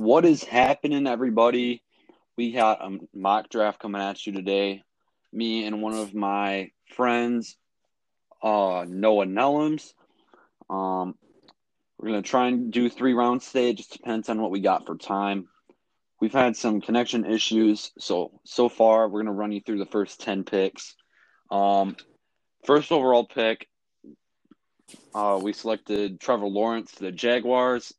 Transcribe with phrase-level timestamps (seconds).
[0.00, 1.82] What is happening, everybody?
[2.34, 4.82] We got a mock draft coming at you today.
[5.30, 7.58] Me and one of my friends,
[8.42, 9.92] uh, Noah Nelams.
[10.70, 11.16] Um,
[11.98, 13.68] we're gonna try and do three rounds today.
[13.68, 15.48] It just depends on what we got for time.
[16.18, 20.18] We've had some connection issues, so so far we're gonna run you through the first
[20.18, 20.96] ten picks.
[21.50, 21.94] Um,
[22.64, 23.68] first overall pick,
[25.14, 27.92] uh, we selected Trevor Lawrence to the Jaguars,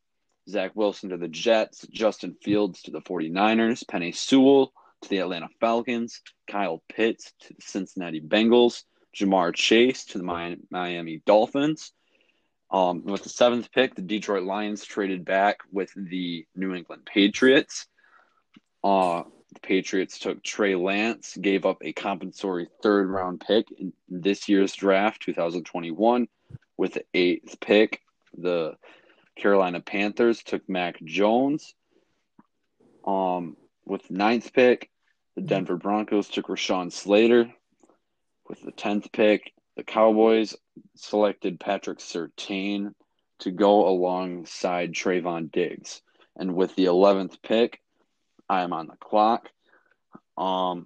[0.52, 5.50] Zach Wilson to the Jets, Justin Fields to the 49ers, Penei Sewell to the Atlanta
[5.60, 8.84] Falcons, Kyle Pitts to the Cincinnati Bengals,
[9.16, 11.92] Ja'Marr Chase to the Miami Dolphins.
[12.70, 17.88] Um, with the seventh pick, the Detroit Lions traded back with the New England Patriots.
[18.84, 24.48] Uh, the Patriots took Trey Lance, gave up a compensatory third round pick in this
[24.48, 26.28] year's draft, 2021.
[26.78, 28.02] With the eighth pick,
[28.38, 28.76] the
[29.42, 31.74] Carolina Panthers took Mac Jones.
[33.06, 34.92] Um, with ninth pick,
[35.36, 37.52] the Denver Broncos took Rashawn Slater.
[38.48, 40.56] With the tenth pick, the Cowboys
[40.96, 42.94] selected Patrick Surtain
[43.40, 46.02] to go alongside Trevon Diggs.
[46.36, 47.82] And with the eleventh pick,
[48.48, 49.50] I am on the clock.
[50.38, 50.86] Um,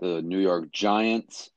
[0.00, 1.50] the New York Giants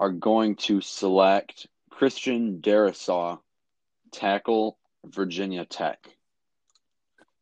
[0.00, 3.38] are going to select Christian Darrisaw,
[4.12, 5.98] tackle Virginia Tech.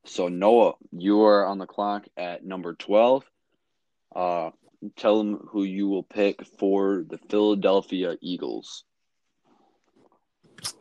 [0.04, 3.24] So Noah, you are on the clock at number twelve.
[4.14, 4.50] Uh,
[4.96, 8.84] tell them who you will pick for the Philadelphia Eagles.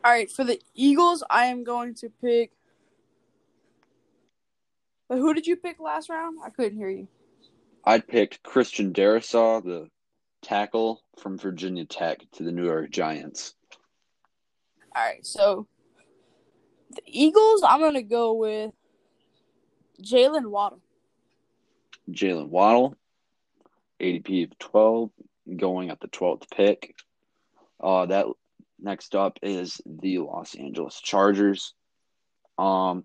[0.04, 2.52] All right, for the Eagles, I am going to pick
[5.10, 6.38] but who did you pick last round?
[6.42, 7.08] I couldn't hear you.
[7.84, 9.88] I picked Christian Darrisaw, the
[10.40, 13.54] tackle from Virginia Tech, to the New York Giants.
[14.94, 15.66] All right, so
[16.90, 18.72] the Eagles, I'm gonna go with
[20.02, 20.80] Jaylen Waddle.
[22.10, 22.96] Jaylen Waddle,
[24.00, 25.10] ADP of 12,
[25.56, 26.96] going at the 12th pick.
[27.78, 28.26] Uh, that
[28.78, 31.74] next up is the Los Angeles Chargers.
[32.58, 33.04] Um,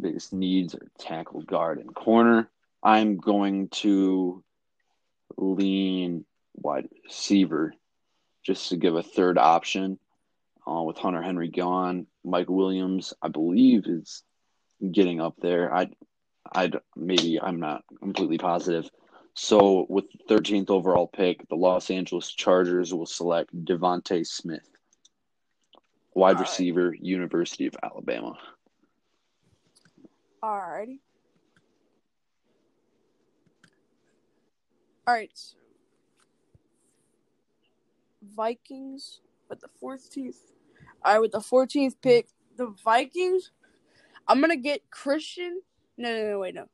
[0.00, 2.48] biggest needs are tackle, guard, and corner.
[2.82, 4.42] I'm going to
[5.36, 6.24] lean
[6.54, 7.74] wide receiver
[8.42, 9.98] just to give a third option.
[10.68, 14.22] Uh, with Hunter Henry gone, Mike Williams, I believe, is
[14.92, 15.74] getting up there.
[15.74, 15.88] I,
[16.54, 18.90] I maybe I'm not completely positive.
[19.32, 24.68] So with the 13th overall pick, the Los Angeles Chargers will select DeVonta Smith,
[26.12, 28.36] wide receiver, University of Alabama.
[30.42, 30.98] Alrighty.
[35.08, 35.40] Alright.
[38.22, 40.36] Vikings with the 14th.
[41.04, 43.50] Alright, with the 14th pick, the Vikings.
[44.26, 45.62] I'm going to get Christian.
[45.96, 46.68] No, no, no, wait, no.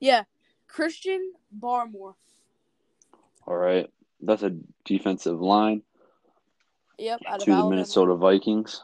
[0.00, 0.24] Yeah,
[0.66, 2.14] Christian Barmore.
[3.46, 3.90] All right.
[4.20, 5.82] That's a defensive line.
[6.98, 7.70] Yep, to the Alabama.
[7.70, 8.82] Minnesota Vikings.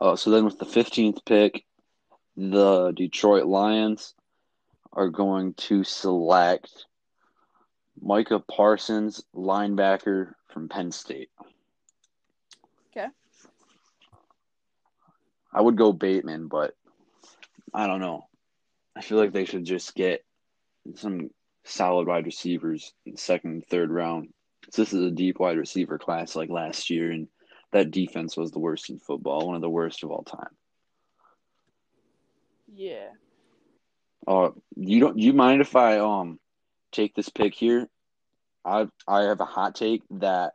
[0.00, 1.64] Uh, so then with the 15th pick,
[2.36, 4.14] the Detroit Lions
[4.92, 6.84] are going to select
[8.00, 11.30] Micah Parsons, linebacker from Penn State.
[12.90, 13.08] Okay.
[15.56, 16.74] I would go Bateman, but
[17.72, 18.28] I don't know.
[18.94, 20.22] I feel like they should just get
[20.96, 21.30] some
[21.64, 24.28] solid wide receivers in second third round.
[24.76, 27.28] This is a deep wide receiver class like last year, and
[27.72, 30.54] that defense was the worst in football, one of the worst of all time.
[32.70, 33.08] Yeah.
[34.26, 35.18] Uh, you don't.
[35.18, 36.38] You mind if I um
[36.92, 37.88] take this pick here?
[38.62, 40.52] I I have a hot take that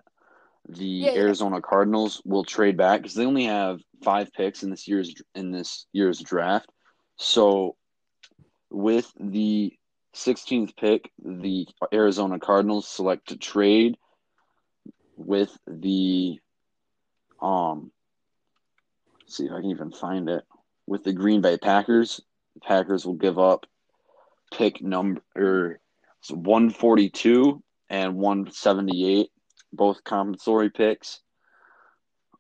[0.72, 1.62] the yeah, Arizona yeah.
[1.62, 5.86] Cardinals will trade back because they only have five picks in this year's in this
[5.94, 6.70] year's draft.
[7.18, 7.76] So,
[8.70, 9.74] with the
[10.16, 13.98] 16th pick, the Arizona Cardinals select to trade
[15.16, 16.40] with the
[17.42, 17.92] um.
[19.28, 20.44] see if I can even find it
[20.88, 22.22] with the Green Bay Packers.
[22.56, 23.66] The Packers will give up
[24.52, 25.22] pick number
[26.30, 29.30] 142 and 178,
[29.74, 31.20] both compensatory picks.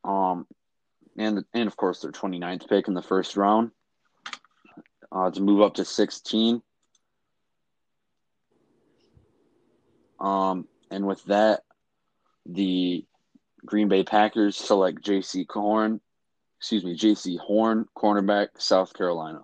[0.03, 0.47] Um,
[1.17, 3.71] and and of course their 29th pick in the first round
[5.11, 6.61] uh, to move up to 16.
[10.19, 11.61] Um, and with that,
[12.45, 13.05] the
[13.65, 16.01] Green Bay Packers select Jaycee Horn
[16.61, 19.43] excuse me, Jaycee Horn, cornerback, South Carolina.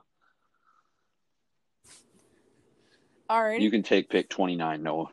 [3.27, 3.59] All right.
[3.59, 5.07] You can take pick 29, Noah.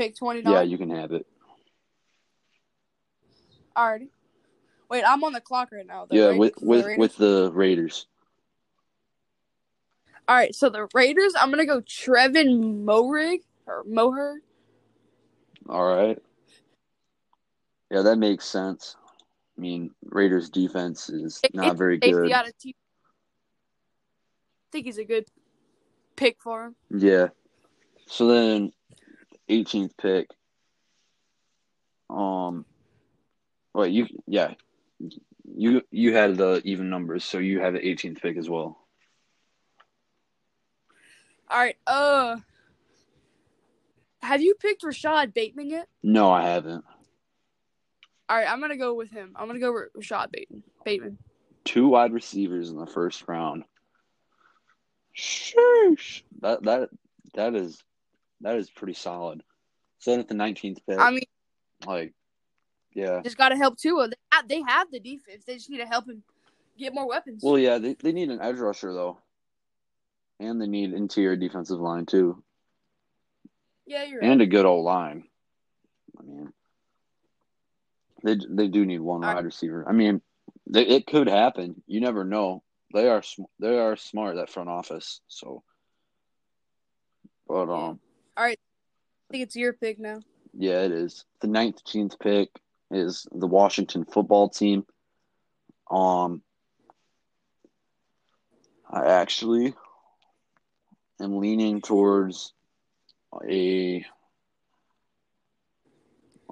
[0.00, 0.50] Pick 29?
[0.50, 1.26] Yeah, you can have it.
[3.76, 4.08] Alrighty.
[4.88, 6.06] Wait, I'm on the clock right now.
[6.06, 6.98] The yeah, Ra- with the with Raiders?
[6.98, 8.06] with the Raiders.
[10.26, 14.40] All right, so the Raiders, I'm gonna go Trevon Moehrig or Moher.
[15.68, 16.18] All right.
[17.90, 18.96] Yeah, that makes sense.
[19.58, 22.32] I mean, Raiders defense is not very Safety good.
[22.32, 22.52] of
[24.72, 25.26] think he's a good
[26.16, 26.76] pick for him.
[26.88, 27.28] Yeah.
[28.06, 28.72] So then,
[29.50, 30.28] 18th pick.
[32.08, 32.64] Um.
[33.74, 34.54] Wait, you yeah,
[35.54, 38.78] you you had the even numbers, so you have the 18th pick as well.
[41.48, 42.36] All right, uh,
[44.22, 45.88] have you picked Rashod Bateman yet?
[46.02, 46.84] No, I haven't.
[48.28, 49.32] All right, I'm gonna go with him.
[49.36, 50.62] I'm gonna go with Rashod Bateman.
[50.84, 51.18] Bateman.
[51.64, 53.64] Two wide receivers in the first round.
[55.16, 56.22] Sheesh.
[56.40, 56.90] That that
[57.34, 57.82] that is
[58.40, 59.42] that is pretty solid.
[59.98, 61.24] So then at the 19th pick, I mean,
[61.86, 62.14] like,
[62.94, 63.20] yeah.
[63.22, 64.08] just gotta help Tua.
[64.08, 65.44] They have, they have the defense.
[65.44, 66.22] They just need to help him
[66.78, 67.42] get more weapons.
[67.44, 69.18] Well, yeah, they they need an edge rusher though,
[70.40, 72.42] and they need interior defensive line too.
[73.86, 74.30] yeah, you're right.
[74.30, 75.24] and a good old line.
[76.18, 76.52] I mean,
[78.24, 79.84] they they do need one wide receiver.
[79.86, 80.22] I mean,
[80.66, 81.82] they, it could happen.
[81.86, 82.62] You never know.
[82.92, 85.20] They are sm- they are smart that front office.
[85.28, 85.62] So,
[87.46, 88.00] but um,
[88.40, 88.56] I
[89.30, 90.20] think it's your pick now.
[90.54, 92.48] yeah, it is the nineteenth pick
[92.90, 94.84] is the Washington football team.
[95.90, 96.42] Um,
[98.90, 99.74] I actually
[101.20, 102.52] am leaning towards
[103.48, 104.04] a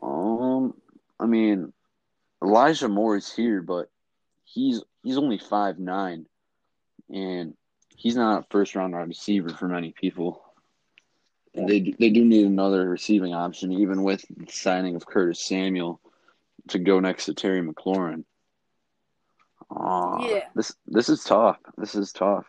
[0.01, 0.75] um
[1.19, 1.73] I mean
[2.43, 3.91] Elijah Moore is here, but
[4.45, 6.27] he's he's only five nine
[7.13, 7.55] and
[7.97, 10.45] he's not a first round receiver for many people.
[11.59, 16.01] And they they do need another receiving option, even with the signing of Curtis Samuel
[16.69, 18.25] to go next to Terry McLaurin.
[19.71, 20.45] Uh, Yeah.
[20.55, 21.59] This this is tough.
[21.77, 22.47] This is tough.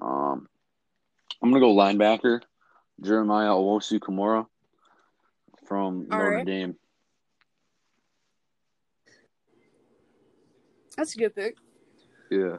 [0.00, 0.48] Um,
[1.42, 2.42] I'm gonna go linebacker,
[3.00, 4.46] Jeremiah Owusu-Koramoah
[5.66, 6.46] from All Notre right.
[6.46, 6.76] Dame.
[10.96, 11.56] That's a good pick.
[12.30, 12.58] Yeah.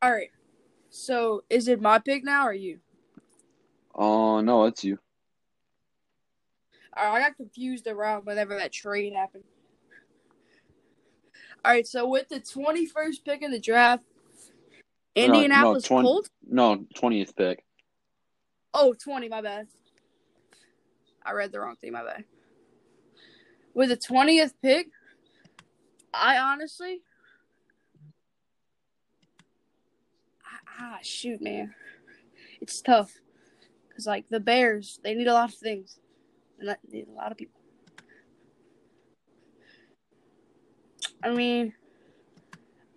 [0.00, 0.30] All right.
[0.94, 2.78] So is it my pick now or you?
[3.96, 5.00] Oh no, it's you.
[6.92, 9.42] I got confused around whenever that trade happened.
[11.64, 14.04] All right, so with the 21st pick in the draft,
[15.16, 16.30] No, no, Indianapolis 20 Colts.
[16.48, 17.64] No, twentieth pick.
[18.72, 19.66] Oh, 20, my bad.
[21.24, 22.24] I read the wrong thing, my bad.
[23.74, 24.90] With the 20th pick,
[26.12, 27.00] I honestly.
[30.78, 31.74] Ah, shoot, man.
[32.60, 33.12] It's tough.
[33.88, 35.98] Because, like, the Bears, they need a lot of things.
[36.58, 37.60] And need a lot of people.
[41.22, 41.72] I mean,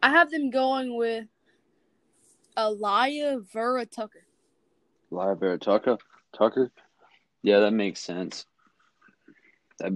[0.02, 1.26] I have them going with
[2.58, 4.26] Elia Vera Tucker.
[5.12, 5.98] Live Bear Tucker.
[6.38, 6.72] Tucker.
[7.42, 8.46] Yeah, that makes sense.
[9.80, 9.94] That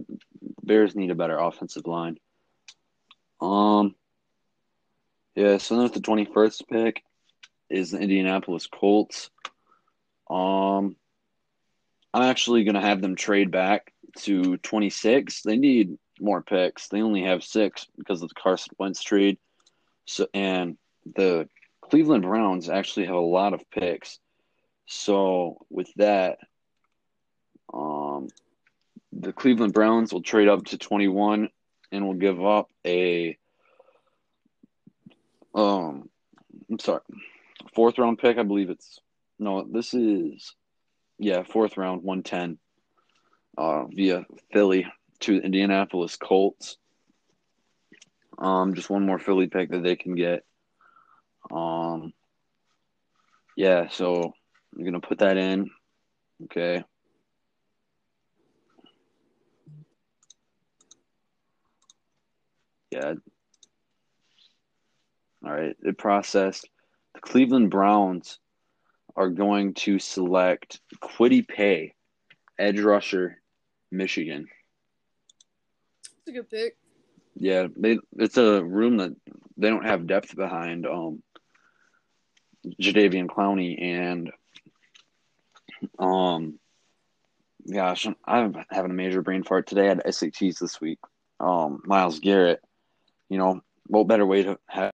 [0.64, 2.18] Bears need a better offensive line.
[3.42, 3.96] Um.
[5.36, 7.04] Yeah, so then with the twenty first pick
[7.72, 9.30] is the Indianapolis Colts.
[10.30, 10.96] Um,
[12.14, 15.42] I'm actually gonna have them trade back to twenty six.
[15.42, 16.88] They need more picks.
[16.88, 19.38] They only have six because of the Carson Wentz trade.
[20.06, 20.78] So and
[21.16, 21.48] the
[21.82, 24.20] Cleveland Browns actually have a lot of picks.
[24.86, 26.40] So with that,
[27.74, 28.28] um,
[29.12, 31.50] the Cleveland Browns will trade up to 21
[31.92, 33.38] and will give up a
[35.54, 36.10] um
[36.70, 37.02] I'm sorry,
[37.74, 39.00] fourth round pick, I believe it's
[39.40, 40.56] no, this is
[41.18, 42.58] yeah, fourth round 110
[43.58, 44.88] uh via Philly
[45.22, 46.78] to the Indianapolis Colts.
[48.38, 50.44] Um just one more Philly pick that they can get.
[51.52, 52.14] Um
[53.56, 54.34] yeah, so
[54.76, 55.70] I'm gonna put that in.
[56.46, 56.84] Okay.
[62.92, 63.14] Yeah.
[65.46, 65.76] All right.
[65.82, 66.68] It processed.
[67.24, 68.40] The Cleveland Browns
[69.16, 71.94] are going to select Kwity Paye,
[72.58, 73.42] edge rusher,
[73.92, 74.48] Michigan.
[76.04, 76.78] That's a good pick.
[77.36, 79.16] Yeah, they it's a room that
[79.58, 81.24] they don't have depth behind um
[82.66, 84.32] Jadeveon Clowney and
[85.98, 86.60] um
[87.72, 89.86] gosh, I'm, I'm having a major brain fart today.
[89.86, 91.00] I had SATs this week.
[91.40, 92.62] Um Myles Garrett,
[93.30, 94.92] you know, what better way to have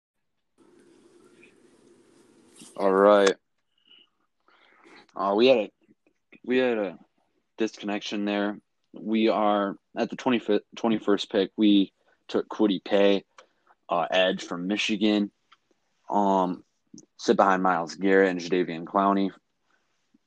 [2.78, 3.36] All right.
[5.16, 5.72] Uh we had a
[6.44, 6.98] we had a
[7.58, 8.58] disconnection there
[9.00, 11.52] we are at the 25th, 21st pick.
[11.58, 11.92] We
[12.28, 13.24] took Kwity Paye,
[13.90, 15.32] uh, edge from Michigan.
[16.10, 16.64] Um,
[17.18, 19.32] sit behind Myles Garrett and Jadeveon Clowney.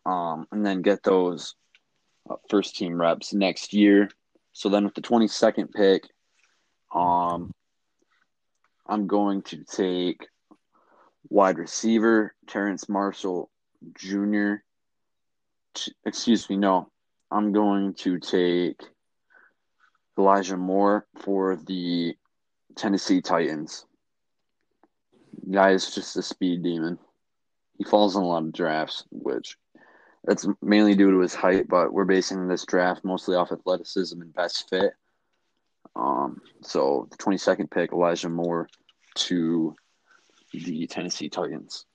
[0.06, 1.54] Um, and then get those
[2.28, 4.10] uh, first team reps next year.
[4.52, 6.04] So then with the 22nd pick,
[6.94, 7.52] um,
[8.86, 10.26] I'm going to take
[11.28, 13.50] wide receiver Terrace Marshall
[13.96, 14.54] Jr.
[16.04, 16.90] excuse me, no.
[17.30, 18.80] I'm going to take
[20.18, 22.16] Elijah Moore for the
[22.74, 23.84] Tennessee Titans.
[25.50, 26.98] Guy is just a speed demon.
[27.76, 29.56] He falls in a lot of drafts, which
[30.24, 34.34] that's mainly due to his height, but we're basing this draft mostly off athleticism and
[34.34, 34.92] best fit.
[35.94, 38.68] Um, so the 22nd pick, Elijah Moore
[39.14, 39.74] to
[40.52, 41.86] the Tennessee Titans.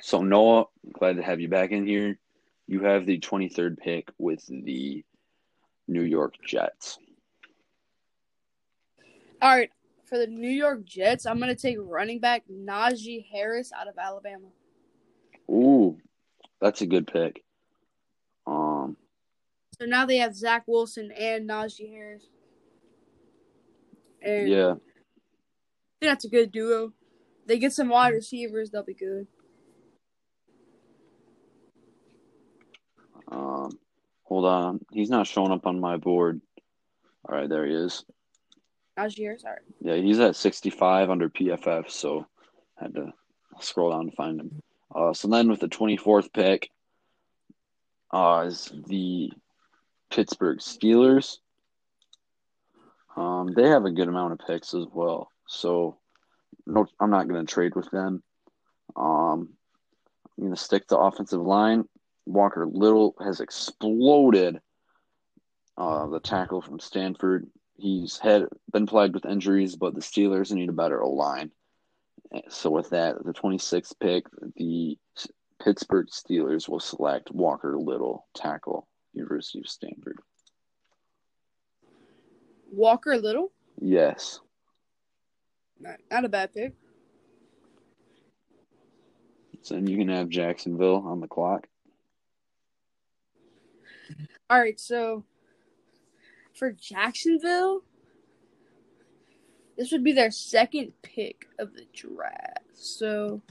[0.00, 2.18] So Noah, glad to have you back in here.
[2.66, 5.04] You have the 23rd pick with the
[5.86, 6.98] New York Jets.
[9.40, 9.70] All right,
[10.04, 13.96] for the New York Jets, I'm going to take running back Najee Harris out of
[13.98, 14.48] Alabama.
[15.50, 15.96] Ooh,
[16.60, 17.44] that's a good pick.
[18.46, 18.96] Um,
[19.78, 22.26] so now they have Zach Wilson and Najee Harris.
[24.20, 24.74] And yeah,
[26.00, 26.92] that's a good duo.
[27.48, 29.26] They get some wide receivers, they'll be good.
[33.32, 33.70] Um,
[34.24, 36.42] hold on, he's not showing up on my board.
[37.26, 38.04] All right, there he is.
[39.46, 39.60] All right.
[39.80, 42.26] Yeah, he's at 65 under PFF, so
[42.78, 43.14] I had to
[43.60, 44.62] scroll down to find him.
[44.94, 46.70] Uh, so then with the 24th pick,
[48.12, 49.32] uh, is the
[50.10, 51.38] Pittsburgh Steelers.
[53.16, 55.96] Um, they have a good amount of picks as well, so
[56.68, 58.22] no, I'm not going to trade with them.
[58.94, 59.48] Um,
[60.36, 61.84] I'm going to stick to offensive line.
[62.26, 64.60] Walker Little has exploded.
[65.76, 67.46] Uh, the tackle from Stanford.
[67.76, 71.52] He's had been plagued with injuries, but the Steelers need a better O line.
[72.48, 74.24] So with that, the 26th pick,
[74.56, 74.98] the
[75.62, 80.18] Pittsburgh Steelers will select Walker Little, tackle, University of Stanford.
[82.72, 83.52] Walker Little?
[83.80, 84.40] Yes.
[85.80, 86.74] Not, not a bad pick.
[89.62, 91.66] So then you can have Jacksonville on the clock.
[94.50, 95.24] All right, so
[96.54, 97.82] for Jacksonville,
[99.76, 102.64] this would be their second pick of the draft.
[102.72, 103.42] So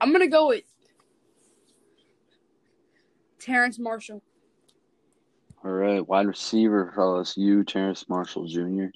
[0.00, 0.64] I'm gonna go with
[3.38, 4.22] Terrace Marshall.
[5.64, 8.86] All right, wide receiver for LSU, Terrace Marshall Jr.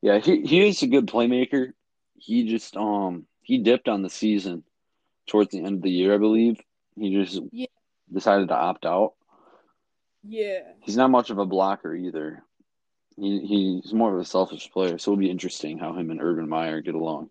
[0.00, 1.72] Yeah, he he is a good playmaker.
[2.16, 4.64] He just um he dipped on the season
[5.26, 6.58] towards the end of the year, I believe.
[6.96, 7.66] He just Yeah.
[8.10, 9.14] decided to opt out.
[10.22, 10.60] Yeah.
[10.80, 12.42] He's not much of a blocker either.
[13.16, 13.40] He
[13.82, 16.80] he's more of a selfish player, so it'll be interesting how him and Urban Meyer
[16.80, 17.28] get along.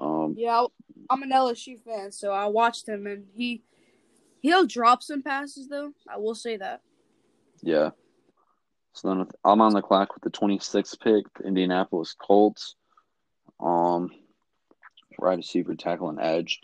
[0.00, 0.66] Um, Yeah,
[1.08, 3.62] I'm an LSU fan, so I watched him, and he
[4.40, 5.92] he'll drop some passes though.
[6.08, 6.80] I will say that.
[7.62, 7.90] Yeah.
[8.92, 12.74] So then with, I'm on the clock with the 26th pick, Indianapolis Colts.
[13.60, 14.10] Um,
[15.18, 16.60] wide receiver, tackle, and edge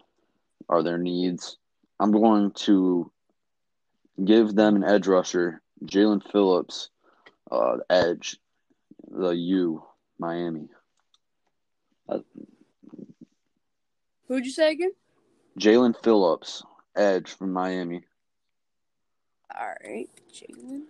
[0.68, 1.58] are their needs.
[2.00, 3.10] I'm going to
[4.22, 6.90] give them an edge rusher, Jaelan Phillips,
[7.50, 8.38] uh, edge,
[9.10, 9.84] the U,
[10.18, 10.68] Miami.
[14.28, 14.92] Who'd you say again?
[15.58, 16.62] Jaelan Phillips,
[16.96, 18.02] edge from Miami.
[19.58, 20.82] All right, Jalen.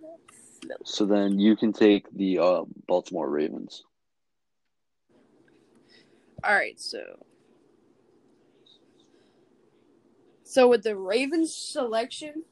[0.61, 0.95] Phillips.
[0.95, 3.83] So then you can take the uh, Baltimore Ravens.
[6.43, 6.99] All right, so
[10.43, 12.43] so with the Ravens selection,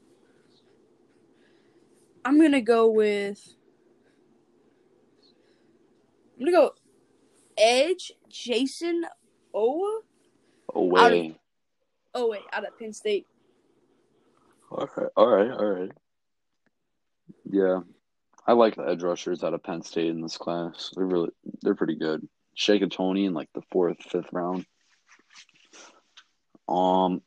[2.24, 3.56] I'm gonna go with
[6.38, 6.74] I'm gonna go
[7.58, 9.04] Edge Jayson
[9.54, 10.00] Oweh.
[10.74, 11.38] Away.
[12.14, 13.28] Oh wait, out of Penn State.
[14.72, 15.92] All right, all right, all right.
[17.50, 17.82] Yeah,
[18.48, 20.92] I like the edge rushers out of Penn State in this class.
[20.96, 21.30] They're really,
[21.62, 22.28] they're pretty good.
[22.56, 24.66] Shaka Toney in like the fourth, fifth round.
[26.68, 27.22] Um,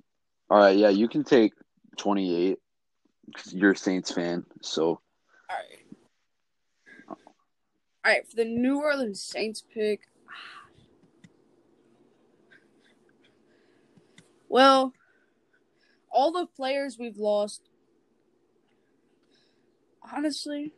[0.51, 1.53] all right, yeah, you can take
[1.97, 2.59] twenty eight
[3.27, 4.45] because you're a Saints fan.
[4.63, 5.01] So All
[5.51, 5.85] right.
[7.09, 7.17] All
[8.05, 10.01] right, for the New Orleans Saints pick.
[14.51, 14.95] Well,
[16.11, 17.69] all the players we've lost,
[20.15, 20.73] honestly,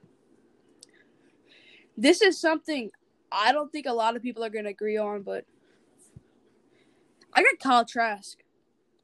[1.96, 2.90] this is something
[3.32, 5.44] I don't think a lot of people are going to agree on, but
[7.32, 8.38] I got Kyle Trask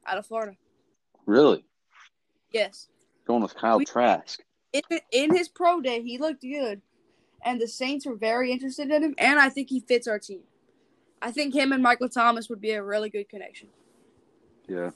[0.05, 0.57] out of Florida.
[1.25, 1.65] Really?
[2.51, 2.89] Yes.
[3.25, 4.41] Going with Kyle We- Trask.
[4.73, 4.81] In,
[5.11, 6.81] in his pro day, he looked good,
[7.43, 10.41] and the Saints were very interested in him, and I think he fits our team.
[11.21, 13.69] I think him and Michael Thomas would be a really good connection.
[14.67, 14.91] Yeah.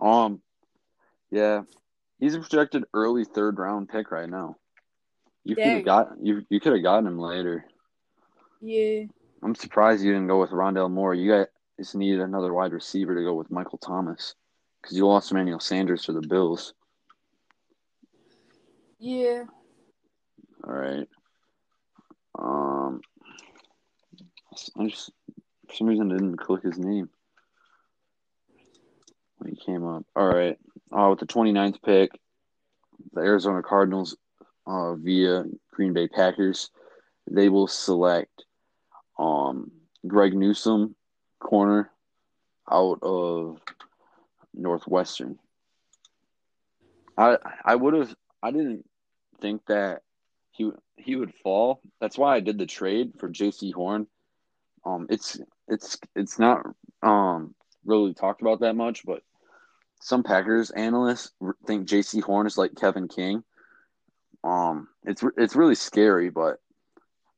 [0.00, 0.40] Um.
[1.30, 1.62] Yeah,
[2.18, 4.56] he's a projected early third round pick right now.
[5.44, 6.44] You could have got you.
[6.48, 7.64] You could have gotten him later.
[8.60, 9.04] Yeah.
[9.42, 11.14] I'm surprised you didn't go with Rondale Moore.
[11.14, 11.46] You guys
[11.78, 14.34] just needed another wide receiver to go with Michael Thomas
[14.82, 16.74] because you lost Emmanuel Sanders for the Bills.
[18.98, 19.44] Yeah.
[20.64, 21.08] All right.
[22.38, 23.00] Um.
[24.78, 25.12] I just
[25.68, 27.10] for some reason didn't click his name
[29.38, 30.04] when he came up.
[30.16, 30.58] All right.
[30.92, 32.10] Uh, with the 29th pick,
[33.12, 34.16] the Arizona Cardinals,
[34.66, 36.70] uh, via Green Bay Packers,
[37.30, 38.44] they will select
[39.18, 39.70] um
[40.06, 40.94] Greg Newsome,
[41.40, 41.90] corner,
[42.70, 43.60] out of
[44.54, 45.38] Northwestern.
[47.16, 48.84] I I would have I didn't
[49.40, 50.02] think that
[50.52, 51.80] he he would fall.
[52.00, 54.06] That's why I did the trade for Jaycee Horn.
[54.84, 55.38] Um, it's
[55.68, 56.66] it's it's not
[57.02, 59.22] um really talked about that much, but
[60.06, 61.32] some Packers analysts
[61.66, 63.42] think Jaycee Horn is like Kevin King.
[64.44, 66.60] Um, it's it's really scary, but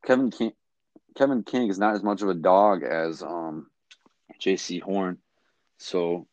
[0.04, 0.52] Kevin King
[1.16, 3.68] Kevin King is not as much of a dog as um
[4.38, 5.16] Jaycee Horn,
[5.78, 6.26] so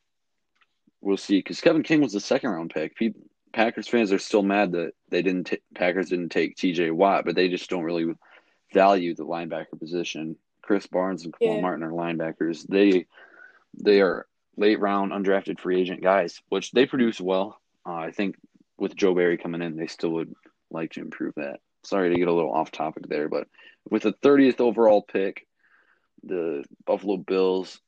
[1.00, 1.40] we'll see.
[1.40, 2.98] Because Kevin King was the second round pick.
[2.98, 3.22] People,
[3.54, 6.92] Packers fans are still mad that they didn't t- Packers didn't take T.J.
[6.92, 8.14] Watt, but they just don't really
[8.74, 10.36] value the linebacker position.
[10.68, 11.62] Krys Barnes and Kamal Yeah.
[11.62, 12.68] Martin are linebackers.
[12.68, 13.06] They
[13.82, 14.28] they are
[14.58, 17.60] late round undrafted free agent guys, which they produce well.
[17.86, 18.36] Uh, I think
[18.78, 20.34] with Joe Barry coming in, they still would
[20.72, 21.60] like to improve that.
[21.84, 23.48] Sorry to get a little off topic there, but
[23.90, 25.46] with the 30th overall pick,
[26.24, 27.80] the Buffalo Bills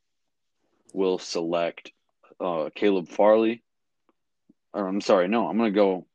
[0.94, 1.92] will select
[2.40, 3.64] uh, Caleb Farley.
[4.74, 6.06] Or I'm sorry, no, I'm gonna go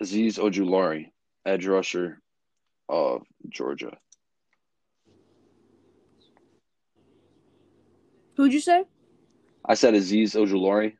[0.00, 1.10] Azeez Ojulari,
[1.44, 2.20] edge rusher
[2.88, 3.96] of Georgia.
[8.36, 8.84] Who'd you say?
[9.64, 10.94] I said Azeez Ojulari,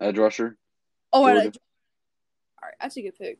[0.00, 0.56] edge rusher.
[1.12, 1.56] Oh, I like.
[2.62, 3.38] All right, that's a good pick.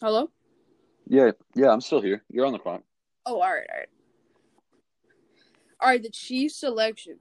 [0.00, 0.30] Hello.
[1.08, 2.22] Yeah, yeah, I'm still here.
[2.30, 2.82] You're on the clock.
[3.26, 3.88] Oh, all right, all right.
[5.80, 7.18] All right, the Chiefs selection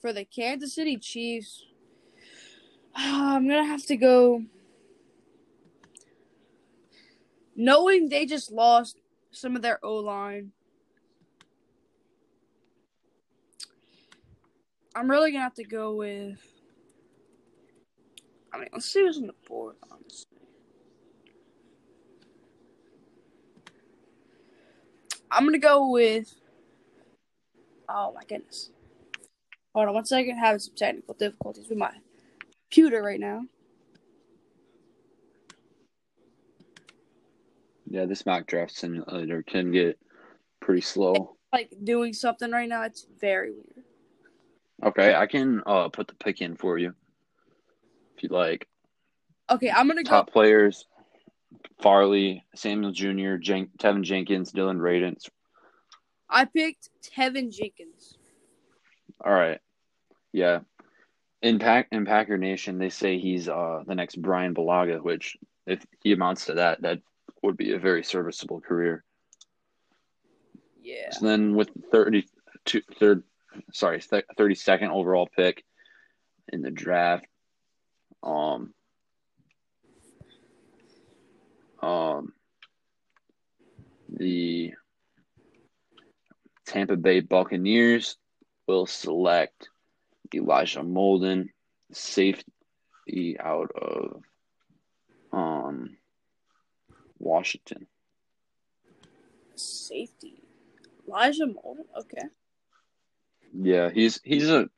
[0.00, 1.64] for the Kansas City Chiefs.
[2.94, 4.44] Uh, I'm gonna have to go.
[7.56, 8.98] Knowing they just lost
[9.30, 10.52] some of their O line,
[14.94, 16.38] I'm really gonna have to go with.
[18.52, 19.76] I mean, let's see who's on the board.
[19.90, 20.26] Honestly.
[25.30, 26.34] I'm gonna go with.
[27.88, 28.70] Oh my goodness!
[29.74, 30.36] Hold on one second.
[30.38, 31.92] Having some technical difficulties with my
[32.70, 33.42] computer right now.
[37.86, 39.98] Yeah, this mock draft simulator can get
[40.60, 41.36] pretty slow.
[41.52, 42.84] Like doing something right now.
[42.84, 43.84] It's very weird.
[44.84, 46.94] Okay, I can uh put the pick in for you
[48.16, 48.68] if you like.
[49.50, 50.08] Okay, I'm gonna go.
[50.08, 50.86] Top players:
[51.82, 55.28] Farley, Samuel Jr., Jen- Teven Jenkins, Dillon Radunz.
[56.28, 58.16] I picked Teven Jenkins.
[59.22, 59.58] All right,
[60.32, 60.60] yeah.
[61.42, 65.84] In Pack in Packer Nation, they say he's uh the next Bryan Bulaga, which if
[66.02, 67.00] he amounts to that, that
[67.42, 69.04] would be a very serviceable career.
[70.82, 71.10] Yeah.
[71.12, 73.22] So then with 32 third
[73.72, 75.64] sorry, 32nd overall pick
[76.52, 77.26] in the draft
[78.22, 78.74] um
[81.82, 82.32] um
[84.10, 84.74] the
[86.66, 88.16] Tampa Bay Buccaneers
[88.66, 89.68] will select
[90.34, 91.48] Elijah Molden,
[91.92, 94.22] safety out of
[95.32, 95.96] um
[97.18, 97.86] Washington.
[99.54, 100.42] Safety.
[101.06, 101.86] Elijah Molden.
[101.98, 102.26] Okay.
[103.52, 104.68] Yeah, he's he's a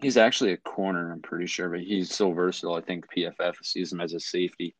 [0.00, 2.74] he's actually a corner, I'm pretty sure, but he's so versatile.
[2.74, 4.74] I think PFF sees him as a safety.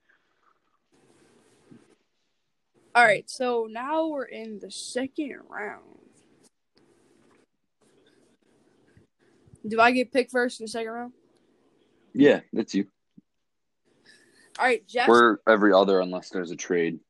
[2.95, 3.29] All right.
[3.29, 6.04] So now we're in the second round.
[9.67, 11.13] Do I get picked first in the second round?
[12.13, 12.87] Yeah, that's you.
[14.59, 15.11] All right, Jackson.
[15.13, 17.01] We're every other unless there's a trade.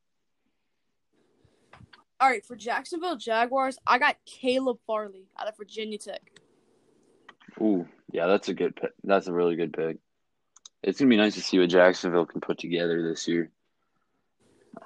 [2.20, 6.22] All right, for Jacksonville Jaguars, I got Caleb Farley out of Virginia Tech.
[7.60, 8.92] Ooh, yeah, that's a good pick.
[9.02, 9.98] That's a really good pick.
[10.82, 13.50] it's gonna be nice to see what Jacksonville can put together this year.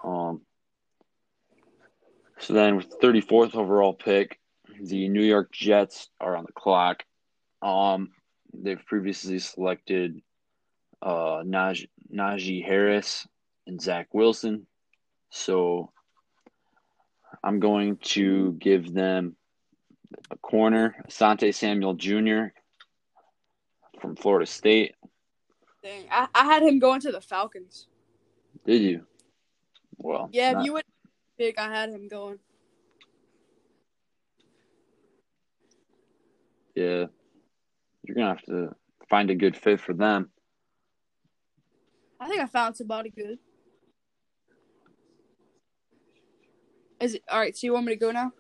[0.03, 0.41] Um.
[2.41, 4.41] So then, with thirty fourth overall pick,
[4.81, 7.05] the New York Jets are on the clock.
[7.63, 8.11] Um,
[8.55, 10.21] they've previously selected
[11.03, 13.27] uh Naj- Najee Harris
[13.67, 14.67] and Zach Wilson,
[15.31, 15.93] so
[17.45, 19.37] I'm going to give them
[20.31, 22.47] a corner, Asante Samuel Jr.
[24.01, 24.95] from Florida State.
[25.83, 27.87] Dang, I, I had him going to the Falcons.
[28.65, 29.07] Did you?
[29.99, 30.85] Well, Yeah, not- if you would
[31.39, 32.39] pick, I had him going.
[36.75, 37.07] yeah.
[38.09, 38.75] You're gonna have to
[39.11, 40.31] find a good fit for them.
[42.19, 43.39] I think I found somebody good.
[47.01, 47.55] Is it all right?
[47.55, 48.33] So you want me to go now?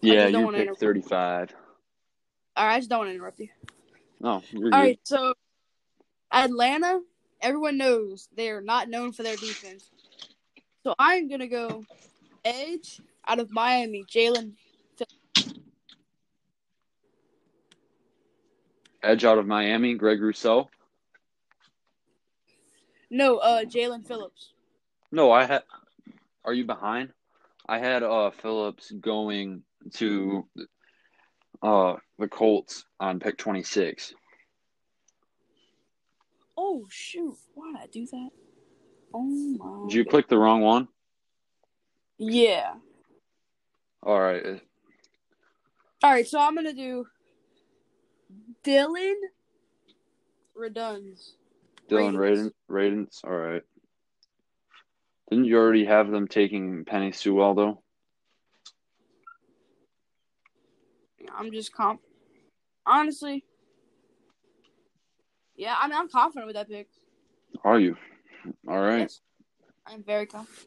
[0.00, 0.78] Yeah, you pick.
[0.78, 1.52] 35.
[2.56, 3.48] All right, I just don't want to interrupt you.
[4.20, 4.72] No, you're All good.
[4.72, 5.34] right, so
[6.32, 7.00] Atlanta,
[7.40, 9.90] everyone knows they are not known for their defense.
[10.84, 11.84] So I'm gonna go
[12.44, 14.52] edge out of Miami, Jalen.
[19.02, 20.68] Edge out of Miami, Greg Rousseau.
[23.10, 24.52] No, uh, Jaelan Phillips.
[25.10, 25.62] No, I had.
[26.44, 27.12] Are you behind?
[27.68, 29.62] I had uh Phillips going
[29.94, 30.46] to
[31.62, 34.14] uh the Colts on pick 26.
[36.56, 37.36] Oh shoot!
[37.54, 38.30] Why did I do that?
[39.14, 39.88] Oh my.
[39.88, 40.10] Did you God.
[40.10, 40.88] click the wrong one?
[42.18, 42.74] Yeah.
[44.02, 44.60] All right.
[46.02, 47.06] All right, so I'm gonna do
[48.62, 49.16] Dillon
[50.56, 51.32] Radunz.
[51.88, 53.20] Dylan Raiden, Raidens.
[53.24, 53.62] All right.
[55.30, 57.82] Didn't you already have them taking Penny Sewell though?
[61.36, 62.00] I'm just comp.
[62.86, 63.44] Honestly,
[65.56, 66.88] yeah, I mean I'm confident with that pick.
[67.64, 67.96] Are you?
[68.66, 69.00] All right.
[69.00, 69.20] Yes,
[69.86, 70.66] I'm very confident.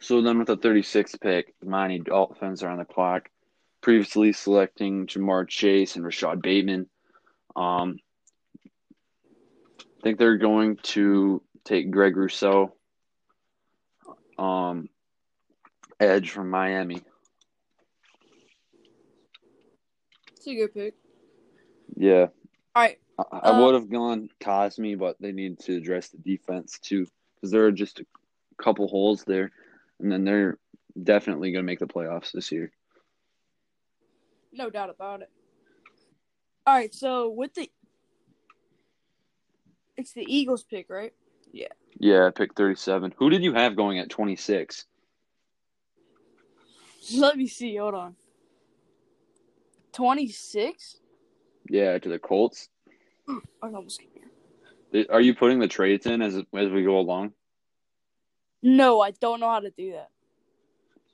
[0.00, 3.30] So then with the 36th pick, the Miami Dolphins are on the clock,
[3.84, 6.88] previously selecting Ja'Marr Chase and Rashod Bateman.
[7.54, 7.98] Um,
[9.78, 12.74] I think they're going to take Greg Rousseau,
[14.38, 14.88] um,
[16.00, 17.02] edge from Miami.
[20.32, 20.94] It's a good pick.
[21.94, 22.28] Yeah.
[22.74, 26.16] All right, I, I Uh, would have gone Cosmi, but they need to address the
[26.16, 28.06] defense too because there are just a
[28.56, 29.52] couple holes there,
[30.00, 30.58] and then they're
[31.00, 32.72] definitely going to make the playoffs this year.
[34.54, 35.30] No doubt about it.
[36.66, 37.70] All right, so with the
[39.96, 41.12] it's the Eagles pick, right?
[41.52, 43.14] Yeah, Yeah, pick 37.
[43.18, 44.86] Who did you have going at 26?
[47.16, 47.76] Let me see.
[47.76, 48.16] Hold on.
[49.92, 50.96] Twenty six.
[51.68, 52.68] Yeah, to the Colts.
[53.28, 54.08] I almost came
[54.92, 55.06] here.
[55.10, 57.32] Are you putting the trades in as as we go along?
[58.62, 60.08] No, I don't know how to do that.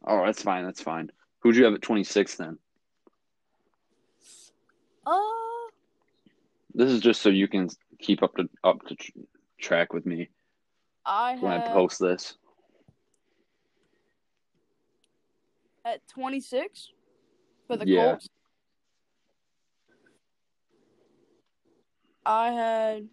[0.07, 0.65] Oh, that's fine.
[0.65, 1.11] That's fine.
[1.41, 2.59] Who'd you have at 26 then?
[5.07, 5.21] Uh,
[6.75, 9.11] This is just so you can keep up to up to tr-
[9.59, 10.29] track with me
[11.05, 12.37] I when I post this.
[15.85, 16.91] at twenty six
[17.67, 18.11] for the Yeah.
[18.13, 18.29] Colts.
[22.25, 23.09] I had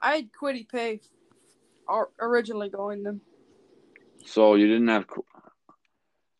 [0.00, 1.00] I had Kwity Paye
[1.86, 3.20] or- originally going them.
[4.24, 5.06] So you didn't have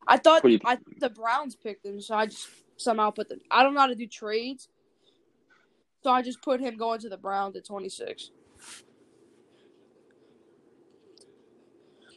[0.08, 2.48] I thought Quiddy- I the Browns picked him, so I just
[2.82, 4.68] somehow put the I don't know how to do trades.
[6.02, 8.30] So I just put him going to the Browns at twenty six.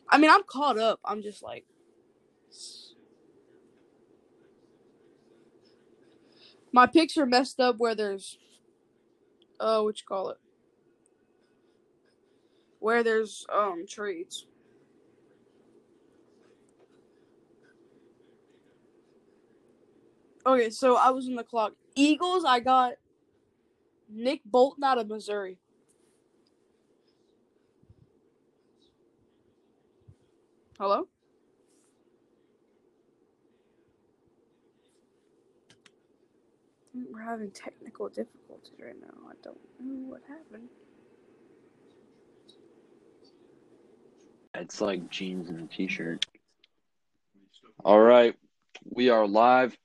[0.10, 0.99] I mean, I'm caught up.
[1.04, 1.65] I'm just like
[6.71, 8.38] my picks are messed up where there's
[9.60, 10.38] uh what you call it?
[12.80, 14.47] Where there's um trades.
[20.48, 21.74] Okay, so I was in the clock.
[21.96, 22.94] Eagles, I got
[24.10, 25.58] Nick Bolton out of Missouri.
[30.78, 31.08] Hello?
[36.94, 39.14] We're having technical difficulties right now.
[39.28, 40.70] I don't know what happened.
[44.54, 46.26] It's like jeans and a t-shirt.
[47.84, 48.36] All right,
[48.90, 49.76] we are live.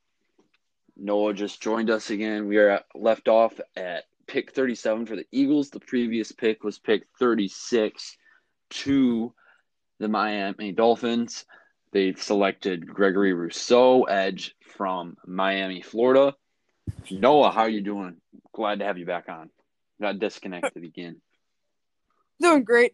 [1.00, 2.46] Noah just joined us again.
[2.46, 5.70] We are at, left off at pick 37 for the Eagles.
[5.70, 8.16] The previous pick was pick 36
[8.70, 9.32] to
[9.98, 11.46] the Miami Dolphins.
[11.92, 16.36] They've selected Gregory Rousseau, edge from Miami, Florida.
[17.10, 18.18] Noah, how are you doing?
[18.52, 19.50] Glad to have you back on.
[20.00, 21.16] got disconnected again.
[22.40, 22.92] Doing great.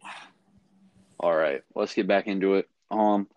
[1.19, 2.69] All right, let's get back into it.
[2.89, 3.27] Um,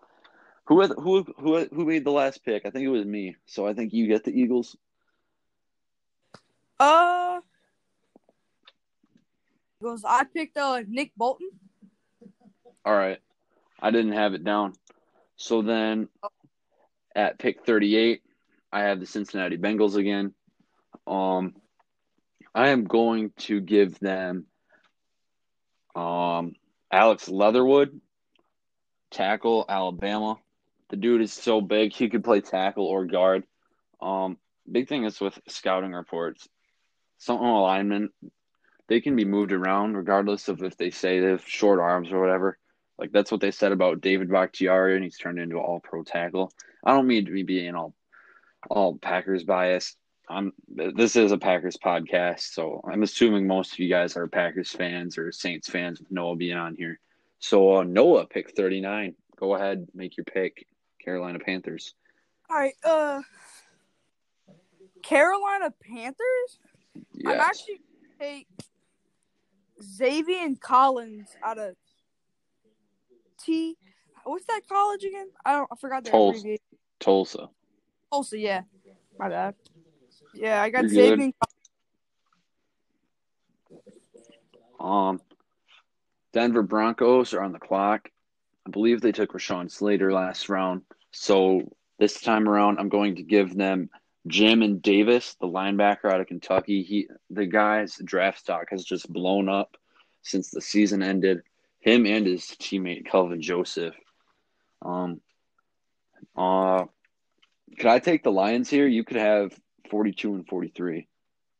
[0.71, 2.65] who who who who made the last pick?
[2.65, 3.35] I think it was me.
[3.45, 4.77] So I think you get the Eagles.
[6.79, 7.41] Uh,
[9.81, 10.05] goes.
[10.05, 11.49] I picked uh Nick Bolton.
[12.85, 13.19] All right,
[13.81, 14.73] I didn't have it down.
[15.35, 16.07] So then,
[17.13, 18.23] at pick thirty-eight,
[18.71, 20.33] I have the Cincinnati Bengals again.
[21.05, 21.53] Um,
[22.55, 24.45] I am going to give them
[25.95, 26.55] um
[26.89, 27.99] Alex Leatherwood,
[29.11, 30.37] tackle Alabama.
[30.91, 33.43] The dude is so big he could play tackle or guard.
[34.01, 34.37] Um,
[34.69, 36.47] big thing is with scouting reports,
[37.17, 38.11] some alignment
[38.91, 42.19] they can be moved around regardless of if they say they have short arms or
[42.19, 42.57] whatever.
[42.99, 46.51] Like that's what they said about David Bakhtiari, and he's turned into an all-pro tackle.
[46.83, 47.93] I don't mean to be being all
[48.69, 49.95] all Packers biased.
[50.29, 54.71] I'm this is a Packers podcast, so I'm assuming most of you guys are Packers
[54.71, 56.99] fans or Saints fans with Noah being on here.
[57.39, 59.15] So uh, Noah, pick 39.
[59.39, 60.67] Go ahead, make your pick.
[61.03, 61.93] Carolina Panthers.
[62.49, 62.73] All right.
[62.83, 63.21] Uh,
[65.03, 66.59] Carolina Panthers.
[67.25, 67.81] I'm actually
[68.19, 68.47] take
[69.81, 71.75] Xavier Collins out of
[73.39, 73.77] T.
[74.23, 75.27] What's that college again?
[75.45, 75.67] I don't.
[75.71, 76.37] I forgot the Tulsa.
[76.37, 76.63] abbreviation.
[76.99, 77.49] Tulsa.
[78.11, 78.37] Tulsa.
[78.37, 78.61] Yeah.
[79.17, 79.55] My bad.
[80.33, 81.31] Yeah, I got Xavier.
[84.79, 85.21] Um,
[86.33, 88.09] Denver Broncos are on the clock.
[88.65, 90.83] I believe they took Rashawn Slater last round.
[91.11, 93.89] So this time around, I'm going to give them
[94.27, 96.83] Jamin Davis, the linebacker out of Kentucky.
[96.83, 99.77] He, the guy's draft stock has just blown up
[100.21, 101.41] since the season ended.
[101.79, 103.95] Him and his teammate Kelvin Joseph.
[104.83, 105.21] Um,
[106.35, 106.85] uh,
[107.77, 108.87] could I take the Lions here?
[108.87, 111.07] You could have 42 and 43.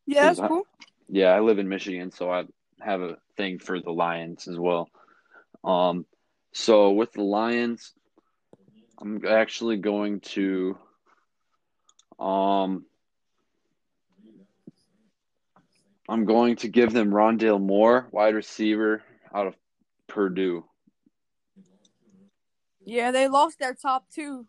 [0.05, 0.67] Yeah, that's that- cool.
[1.13, 2.45] Yeah, I live in Michigan, so I
[2.79, 4.89] have a thing for the Lions as well.
[5.63, 6.05] Um,
[6.53, 7.93] so with the Lions,
[8.99, 10.77] I'm actually going to
[12.19, 12.85] um
[16.09, 19.01] I'm going to give them Rondale Moore, wide receiver
[19.33, 19.55] out of
[20.07, 20.65] Purdue.
[22.85, 24.45] Yeah, they lost their top two.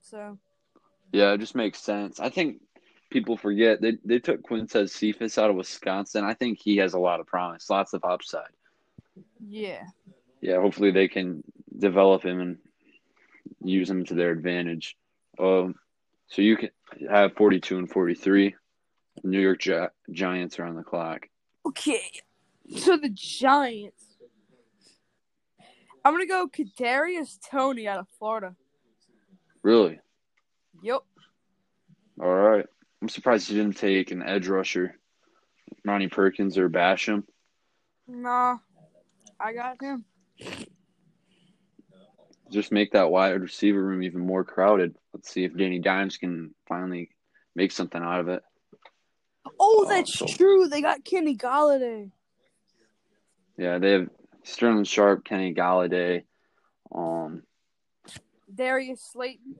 [0.00, 0.38] So
[1.12, 2.20] Yeah, it just makes sense.
[2.20, 2.60] I think
[3.10, 6.24] people forget they they took Quintez Cephus out of Wisconsin.
[6.24, 8.52] I think he has a lot of promise, lots of upside.
[9.44, 9.82] yeah.
[10.42, 11.44] Yeah, hopefully they can
[11.78, 12.58] develop him and
[13.62, 14.96] use him to their advantage.
[15.38, 15.76] Um,
[16.26, 16.70] so you can
[17.08, 18.54] have 42 and 43.
[19.22, 21.28] New York Gi- Giants are on the clock.
[21.64, 22.02] Okay.
[22.76, 24.04] So the Giants.
[26.04, 28.56] I'm gonna go Kadarius Toney out of Florida.
[29.62, 30.00] Really?
[30.82, 31.02] Yep.
[32.20, 32.66] All right.
[33.00, 34.98] I'm surprised you didn't take an edge rusher,
[35.84, 37.24] Ronnie Perkins or Basham.
[38.08, 38.58] Nah.
[39.38, 40.04] I got him.
[42.50, 44.94] Just make that wide receiver room even more crowded.
[45.14, 47.10] Let's see if Danny Dimes can finally
[47.54, 48.42] make something out of it.
[49.46, 50.68] Oh, Oh, that's so- true.
[50.68, 52.10] They got Kenny Golladay.
[53.56, 54.08] Yeah, they have
[54.44, 56.24] Sterling Sharp, Kenny Golladay,
[56.94, 57.42] um,
[58.54, 59.56] Darius Slayton.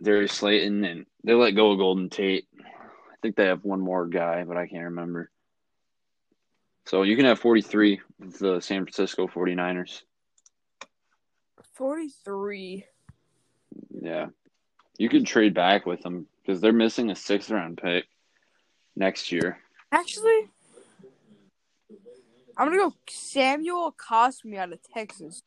[0.00, 2.46] Darius Slayton, and they let go of Golden Tate.
[2.60, 5.28] I think they have one more guy, but I can't remember.
[6.88, 10.00] So you can have 43 with the San Francisco 49ers.
[11.74, 12.86] 43.
[14.00, 14.28] Yeah.
[14.96, 18.06] You could trade back with them because they're missing a sixth round pick
[18.96, 19.58] next year.
[19.92, 20.48] Actually,
[22.56, 25.42] I'm gonna go Samuel Cosmi out of Texas.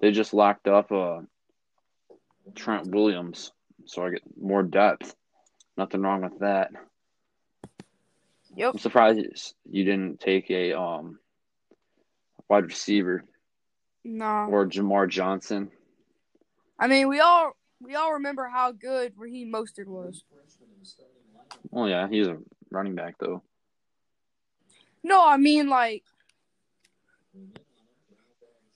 [0.00, 1.20] They just locked up uh,
[2.54, 3.52] Trent Williams,
[3.84, 5.14] so I get more depth.
[5.76, 6.72] Nothing wrong with that.
[8.56, 8.74] Yep.
[8.74, 11.18] I'm surprised you didn't take a um
[12.48, 13.24] wide receiver
[14.04, 14.46] No.
[14.50, 15.70] or Jamar Johnson.
[16.78, 20.24] I mean, we all we all remember how good Raheem Mostert was.
[21.70, 22.38] Well, yeah, he's a
[22.70, 23.42] running back though.
[25.02, 26.04] No, I mean like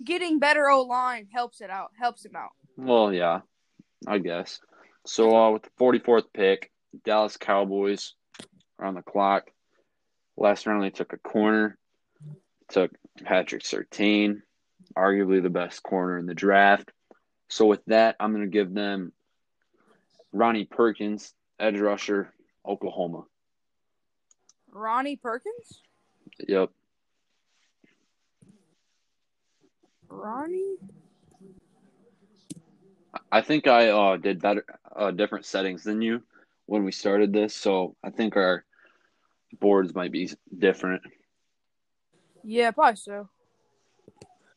[0.04, 1.90] getting better O line helps it out.
[1.98, 2.50] Helps him out.
[2.76, 3.40] Well, yeah,
[4.06, 4.60] I guess.
[5.06, 6.70] So uh, with the 44th pick,
[7.04, 8.14] Dallas Cowboys
[8.78, 9.50] are on the clock.
[10.38, 11.76] Last round they took a corner,
[12.68, 12.92] took
[13.24, 14.42] Patrick Surtain,
[14.96, 16.92] arguably the best corner in the draft.
[17.48, 19.12] So with that, I'm going to give them
[20.32, 22.32] Ronnie Perkins, edge rusher,
[22.64, 23.24] Oklahoma.
[24.70, 25.82] Ronnie Perkins.
[26.46, 26.70] Yep.
[30.08, 30.76] Ronnie.
[33.32, 36.22] I think I uh, did better, uh, different settings than you
[36.66, 37.56] when we started this.
[37.56, 38.64] So I think our
[39.60, 41.02] boards might be different.
[42.44, 43.28] Yeah, probably so.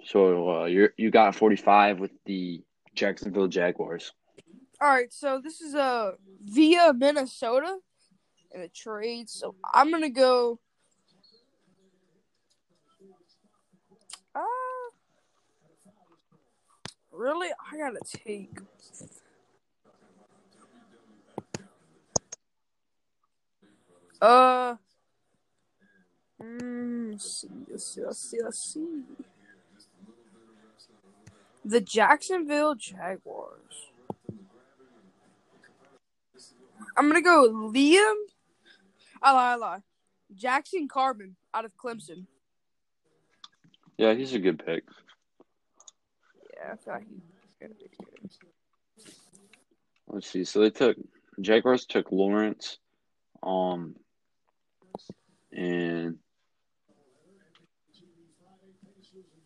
[0.06, 2.64] So uh, you you got 45 with the
[2.96, 4.12] Jacksonville Jaguars.
[4.82, 7.78] All right, so this is uh via Minnesota
[8.54, 9.30] in a trade.
[9.30, 10.60] So I'm gonna go.
[14.34, 14.42] Uh,
[17.12, 18.58] really, I gotta take.
[24.22, 24.76] Uh.
[26.42, 29.02] Mm, let's see, let's see, let's see, let's see.
[31.64, 33.92] The Jacksonville Jaguars.
[36.98, 38.16] I'm gonna go Liam.
[39.22, 39.80] I lie, I lie.
[40.36, 42.26] Jackson Carman out of Clemson.
[43.98, 44.84] Yeah, he's a good pick.
[46.56, 48.32] Yeah, I feel like he's gonna be good.
[50.08, 50.44] Let's see.
[50.44, 50.98] So they took
[51.40, 52.80] Jaguars took Lawrence,
[53.44, 53.96] um,
[55.54, 56.18] and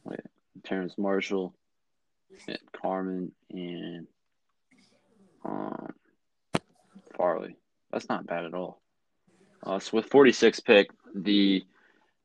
[0.04, 0.20] wait,
[0.64, 1.56] Terrace Marshall,
[2.48, 4.08] and Carman, and
[5.44, 5.94] um,
[7.16, 7.56] Farley.
[7.92, 8.82] That's not bad at all.
[9.64, 11.64] Uh, so with 46 pick, the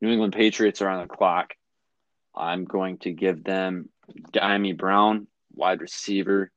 [0.01, 1.53] New England Patriots are on the clock.
[2.35, 3.89] I'm going to give them
[4.33, 6.51] Dyami Brown, wide receiver,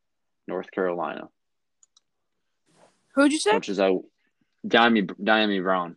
[0.47, 1.29] North Carolina.
[3.15, 3.53] Who'd you say?
[3.53, 3.93] Much as I,
[4.67, 5.97] Dyami, Dyami Brown,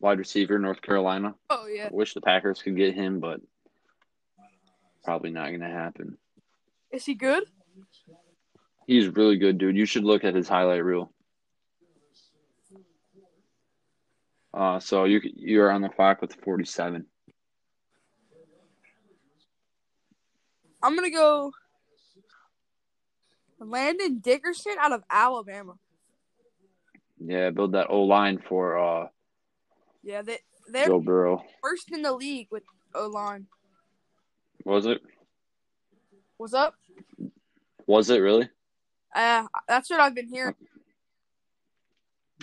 [0.00, 1.34] wide receiver, North Carolina.
[1.48, 1.86] Oh yeah.
[1.86, 3.40] I wish the Packers could get him, but
[5.04, 6.16] probably not going to happen.
[6.90, 7.44] Is he good?
[8.86, 9.76] He's really good, dude.
[9.76, 11.12] You should look at his highlight reel.
[14.52, 17.06] Uh, so you you're on the clock with 47.
[20.82, 21.52] I'm gonna go
[23.60, 25.74] Landon Dickerson out of Alabama.
[27.18, 29.08] Yeah, build that O line for uh
[30.02, 31.44] Yeah, they they're Joe Burrow.
[31.62, 32.62] first in the league with
[32.94, 33.46] O line.
[34.64, 35.00] Was it?
[36.36, 36.74] What's up?
[37.86, 38.48] Was it really?
[39.14, 40.54] Uh, that's what I've been hearing.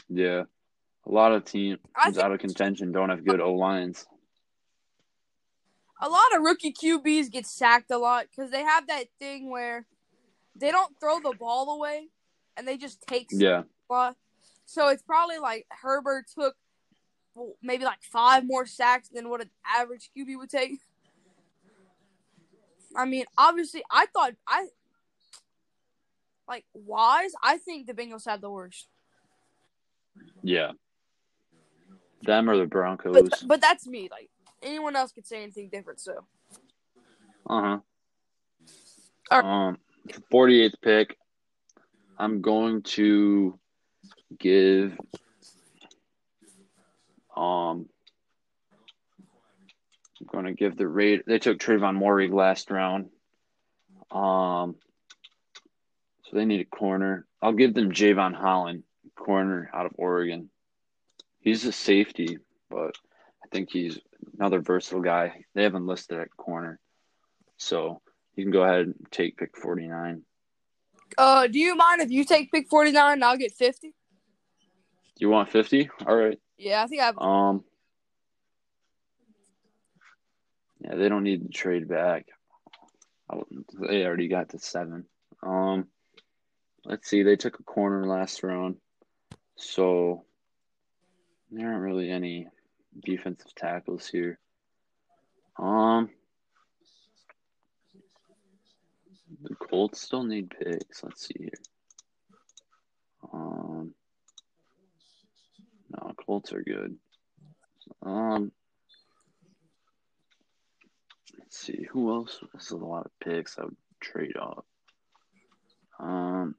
[0.10, 0.44] Yeah.
[1.06, 4.06] A lot of teams think out of contention don't have good O lines.
[6.02, 9.86] a lot of rookie QBs get sacked a lot because they have that thing where
[10.56, 12.10] they don't throw the ball away
[12.56, 13.64] and they just take Yeah.
[13.90, 14.16] a.
[14.66, 16.56] So it's probably like Herbert took
[17.62, 20.80] maybe like five more sacks than what an average QB would take.
[22.96, 24.68] I mean, obviously, I thought I
[26.48, 27.32] like wise.
[27.44, 28.88] I think the Bengals had the worst,
[30.42, 30.72] Yeah.
[32.24, 33.14] Them or the Broncos.
[33.30, 34.10] but but that's me.
[34.10, 34.30] Like
[34.64, 36.00] anyone else could say anything different.
[36.00, 36.26] So
[37.48, 37.80] Uh huh.
[39.30, 39.78] All Um,
[40.34, 41.18] 48th pick.
[42.18, 43.60] I'm going to
[44.40, 44.98] give.
[47.38, 47.88] Um,
[50.20, 51.24] I'm going to give the Raid.
[51.28, 53.10] They took Trevon Moehrig last round.
[54.10, 54.76] Um,
[56.24, 57.28] so they need a corner.
[57.42, 58.84] I'll give them Jevon Holland,
[59.16, 60.50] corner out of Oregon.
[61.40, 62.98] He's a safety, but
[63.44, 64.00] I think he's
[64.38, 65.44] another versatile guy.
[65.54, 66.80] They haven't listed at corner.
[67.58, 68.02] So
[68.36, 70.24] you can go ahead and take pick 49.
[71.18, 73.94] Uh, do you mind if you take pick 49 and I'll get 50?
[75.20, 75.90] You want 50?
[76.06, 76.40] All right.
[76.58, 77.18] Yeah, I think I've.
[77.18, 77.64] Um,
[80.80, 82.28] yeah, they don't need to trade back.
[83.90, 85.06] They already got to seven.
[85.44, 85.88] Um,
[86.86, 87.24] let's see.
[87.24, 88.78] They took a corner last round,
[89.56, 90.24] so
[91.52, 92.48] there aren't really any
[93.04, 94.40] defensive tackles here.
[95.60, 96.10] Um,
[99.42, 101.04] the Colts still need picks.
[101.04, 101.50] Let's see here.
[103.34, 103.94] Um,
[105.92, 106.96] no, Colts are good.
[108.02, 108.52] Um,
[111.40, 112.40] let's see who else.
[112.54, 113.58] This is a lot of picks.
[113.58, 114.66] I would trade off.
[116.00, 116.56] Um,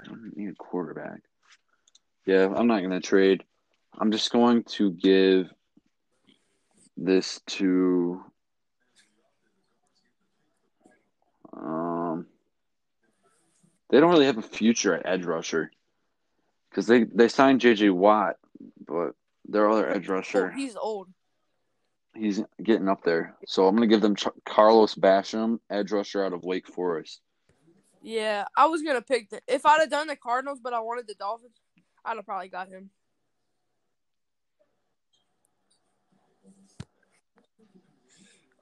[0.00, 1.20] I don't need a quarterback.
[2.26, 3.44] Yeah, I'm not gonna trade.
[3.96, 5.50] I'm just going to give
[6.96, 8.24] this to.
[11.56, 12.26] Um,
[13.90, 15.70] they don't really have a future at edge rusher
[16.74, 17.90] because they they signed J.J.
[17.90, 18.36] Watt,
[18.84, 19.12] but
[19.44, 21.08] their other edge oh, rusher he's old.
[22.16, 23.36] he's getting up there.
[23.46, 27.20] So I'm gonna give them Ch- Carlos Basham, edge rusher out of Wake Forest.
[28.02, 31.06] Yeah, I was gonna pick the if I'd have done the Cardinals, but I wanted
[31.06, 31.54] the Dolphins,
[32.04, 32.90] I'd have probably got him.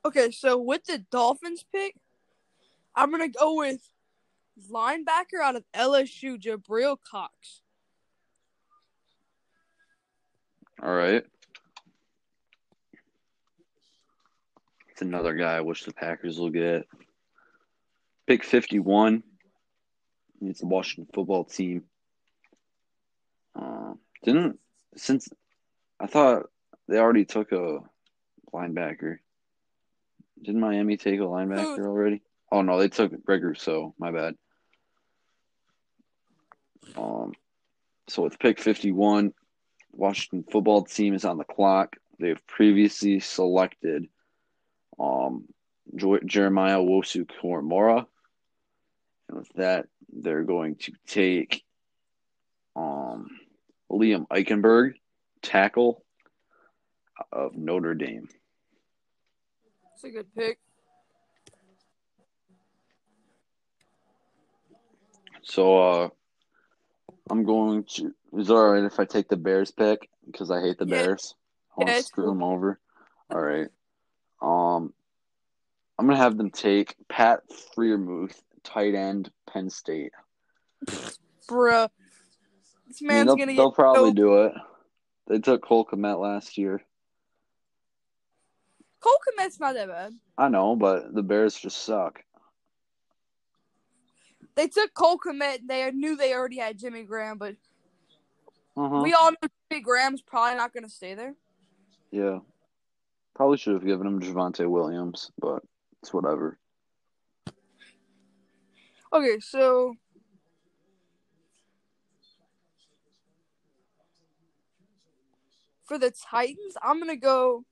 [0.04, 1.94] Okay, so with the Dolphins pick,
[2.94, 3.88] I'm gonna go with
[4.70, 7.61] linebacker out of LSU, Jabril Cox.
[10.82, 11.24] All right.
[14.90, 16.88] It's another guy I wish the Packers will get.
[18.26, 19.22] Pick 51.
[20.40, 21.84] It's the Washington football team.
[23.54, 24.58] Uh, didn't,
[24.96, 25.28] since
[26.00, 26.50] I thought
[26.88, 27.78] they already took a
[28.52, 29.18] linebacker.
[30.42, 32.22] Didn't Miami take a linebacker already?
[32.50, 33.94] Oh, no, they took Greg Rousseau.
[33.98, 34.34] My bad.
[36.96, 37.32] Um,
[38.08, 39.32] so with pick 51,
[39.92, 41.96] Washington football team is on the clock.
[42.18, 44.08] They've previously selected
[44.98, 45.46] um
[45.94, 48.06] Jeremiah Owusu-Koramoah.
[49.28, 51.64] And with that, they're going to take
[52.76, 53.28] um
[53.90, 54.94] Liam Eichenberg,
[55.42, 56.04] tackle
[57.30, 58.28] of Notre Dame.
[59.94, 60.58] It's a good pick.
[65.42, 66.08] So uh
[67.30, 70.08] I'm going to is it alright if I take the Bears pick?
[70.26, 71.02] Because I hate the Yeah.
[71.02, 71.34] Bears.
[71.76, 72.78] I want to screw them over.
[73.30, 73.68] All right.
[74.40, 74.92] Um
[75.98, 77.40] I'm gonna have them take Pat
[77.76, 80.12] Freiermuth, tight end, Penn State.
[81.48, 81.88] Bruh.
[82.88, 84.52] This I mean, man's gonna they'll probably no- do it.
[85.28, 86.82] They took Cole Kmet last year.
[89.00, 90.12] Cole Kmet's not that bad.
[90.36, 92.22] I know, but the Bears just suck.
[94.54, 95.60] They took Cole Kmet.
[95.66, 97.56] They knew they already had Jimmy Graham, but
[98.76, 99.00] Uh-huh.
[99.02, 101.34] we all know Jimmy Graham's probably not gonna stay there.
[102.10, 102.40] Yeah.
[103.34, 105.62] Probably should have given him Javonte Williams, but
[106.02, 106.58] it's whatever.
[109.12, 109.94] Okay, so
[115.84, 117.64] for the Titans, I'm gonna go.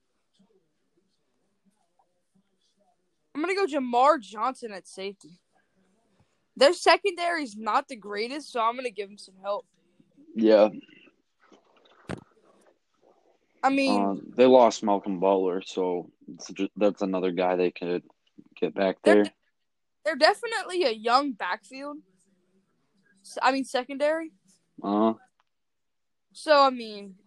[3.33, 5.39] I'm gonna go Jamar Johnson at safety.
[6.61, 9.65] Their secondary is not the greatest, so I'm gonna give them some help.
[10.35, 10.69] Yeah.
[13.63, 16.11] I mean, Uh, they lost Malcolm Butler, so
[16.53, 18.03] just, that's another guy they could
[18.55, 19.33] get back They're- there.
[20.03, 21.97] they're definitely a young backfield.
[23.41, 24.31] I mean secondary.
[24.83, 25.15] Uh,
[26.33, 27.17] So I mean,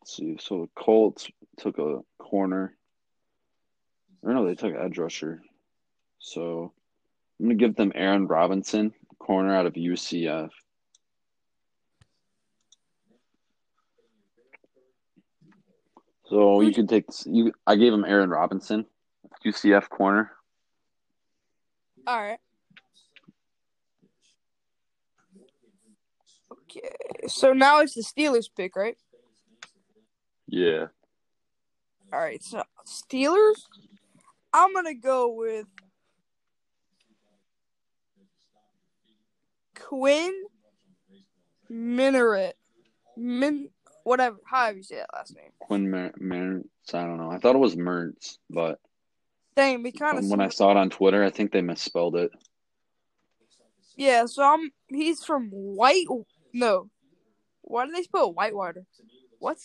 [0.00, 0.36] let's see.
[0.38, 2.78] So the Colts took a corner.
[4.22, 5.42] Or no, they took an edge rusher.
[6.20, 6.72] So
[7.38, 10.50] I'm going to give them Aaron Robinson, corner out of UCF.
[16.28, 17.52] So you can take you.
[17.66, 18.86] I gave him Aaron Robinson,
[19.44, 20.32] UCF corner.
[22.06, 22.38] all right.
[26.50, 28.96] Okay, so now it's the Steelers pick, right?
[30.48, 30.86] Yeah.
[32.12, 33.62] All right, so Steelers.
[34.52, 35.66] I'm gonna go with
[39.88, 40.34] Quinn
[41.70, 42.52] Minaret.
[43.16, 43.70] Min,
[44.04, 45.50] whatever, however you say that last name.
[45.58, 46.94] Quinn Mer- Mertz.
[46.94, 47.30] I don't know.
[47.30, 48.78] I thought it was Mertz, but
[49.54, 52.30] Dang, we kind of when I saw it on Twitter, I think they misspelled it.
[53.96, 54.26] yeah.
[54.26, 54.70] So I'm.
[54.88, 56.06] He's from White.
[56.52, 56.90] No,
[57.62, 58.84] why do they spell Whitewater?
[59.38, 59.58] What?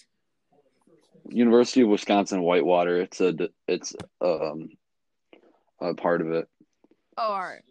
[1.29, 3.01] University of Wisconsin Whitewater.
[3.01, 4.69] It's a it's um
[5.81, 6.47] a part of it.
[7.17, 7.63] Oh, all right.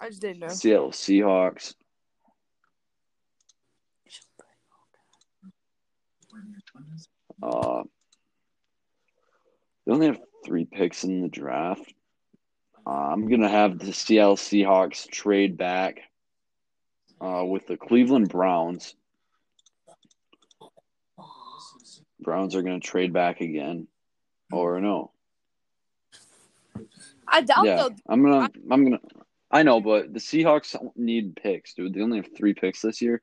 [0.00, 0.48] I just didn't know.
[0.48, 1.74] Seattle Seahawks.
[7.42, 7.82] Uh,
[9.86, 11.92] they only have three picks in the draft.
[12.86, 16.00] Uh, I'm gonna have the Seattle Seahawks trade back
[17.20, 18.94] uh, with the Cleveland Browns.
[22.20, 23.88] Browns are gonna trade back again,
[24.52, 25.12] or no?
[27.26, 27.96] I doubt yeah, they'll.
[28.08, 29.00] I'm gonna, I'm gonna.
[29.50, 31.94] I know, but the Seahawks need picks, dude.
[31.94, 33.22] They only have three picks this year,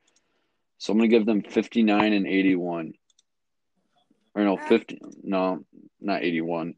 [0.77, 2.93] so I'm gonna give them 59 and 81.
[4.33, 4.99] Or no, 50.
[5.23, 5.63] No,
[6.01, 6.75] not 81.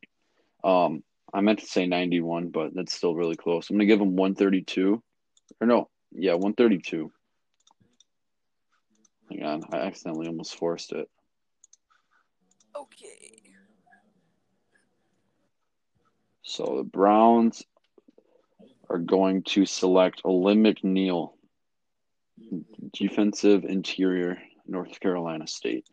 [0.64, 3.70] Um, I meant to say 91, but that's still really close.
[3.70, 5.02] I'm gonna give them 132.
[5.62, 7.12] Or no, yeah, 132.
[9.30, 11.10] Hang on, I accidentally almost forced it.
[12.76, 13.38] Okay.
[16.43, 17.64] So the Browns
[18.90, 21.34] are going to select Alim McNeill,
[22.94, 25.88] defensive interior, North Carolina State.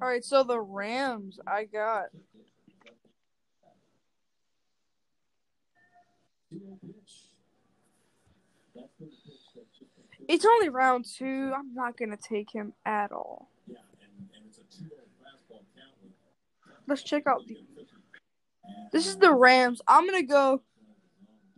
[0.00, 0.24] All right.
[0.24, 2.06] So the Rams, I got.
[10.28, 11.52] It's only round two.
[11.56, 13.48] I'm not gonna take him at all.
[16.86, 17.56] Let's check out the.
[18.92, 19.80] This is the Rams.
[19.86, 20.62] I'm gonna go.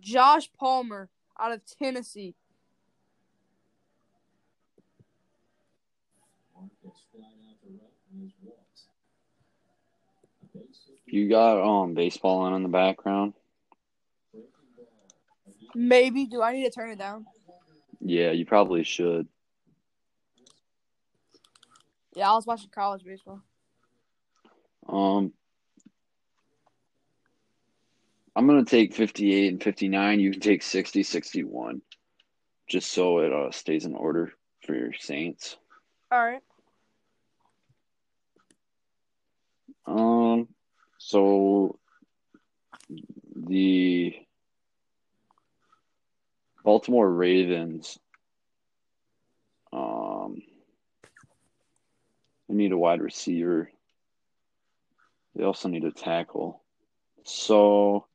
[0.00, 2.34] Josh Palmer out of Tennessee.
[11.06, 13.34] You got um baseball on in the background.
[15.74, 16.26] Maybe.
[16.26, 17.26] Do I need to turn it down?
[18.00, 19.26] Yeah, you probably should.
[22.14, 23.42] Yeah, I was watching college baseball.
[24.88, 25.32] Um,
[28.38, 30.20] I'm gonna take 58 and 59.
[30.20, 31.82] You can take 60, 61,
[32.68, 34.32] just so it uh, stays in order
[34.64, 35.56] for your Saints.
[36.12, 36.40] All right.
[39.86, 40.46] Um,
[40.98, 41.80] so
[43.34, 44.14] the
[46.62, 47.98] Baltimore Ravens,
[49.72, 50.42] um,
[52.48, 53.68] they need a wide receiver.
[55.34, 56.62] They also need a tackle.
[57.24, 58.06] So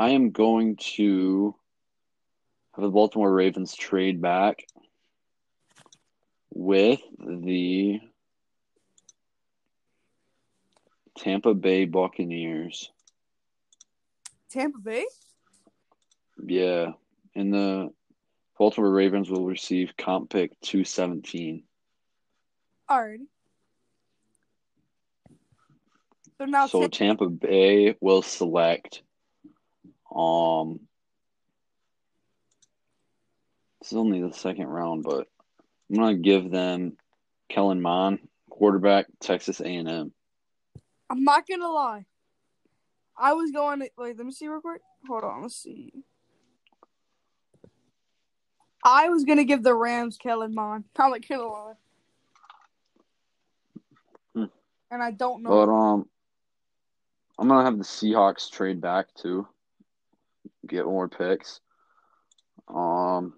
[0.00, 1.54] I am going to
[2.72, 4.66] have the Baltimore Ravens trade back
[6.54, 8.00] with the
[11.18, 12.90] Tampa Bay Buccaneers.
[14.48, 15.04] Tampa Bay?
[16.46, 16.92] Yeah.
[17.34, 17.92] And the
[18.58, 21.62] Baltimore Ravens will receive comp pick 217.
[22.88, 23.26] Alrighty.
[26.38, 29.02] So now So Tampa Bay will select
[30.14, 30.80] um
[33.80, 35.26] this is only the second round, but
[35.90, 36.96] I'm gonna give them
[37.48, 40.12] Kellen Mond, quarterback, Texas A&M.
[41.08, 42.04] I'm not gonna lie.
[43.16, 44.80] I was going to wait, let me see real quick.
[45.06, 45.92] Hold on, let's see.
[48.82, 50.84] I was gonna give the Rams Kellen Mond.
[50.96, 51.72] I'm not gonna lie.
[54.34, 54.44] Hmm.
[54.90, 55.50] And I don't know.
[55.50, 56.08] But um
[57.38, 59.46] I'm gonna have the Seahawks trade back too.
[60.66, 61.60] Get more picks.
[62.68, 63.34] Um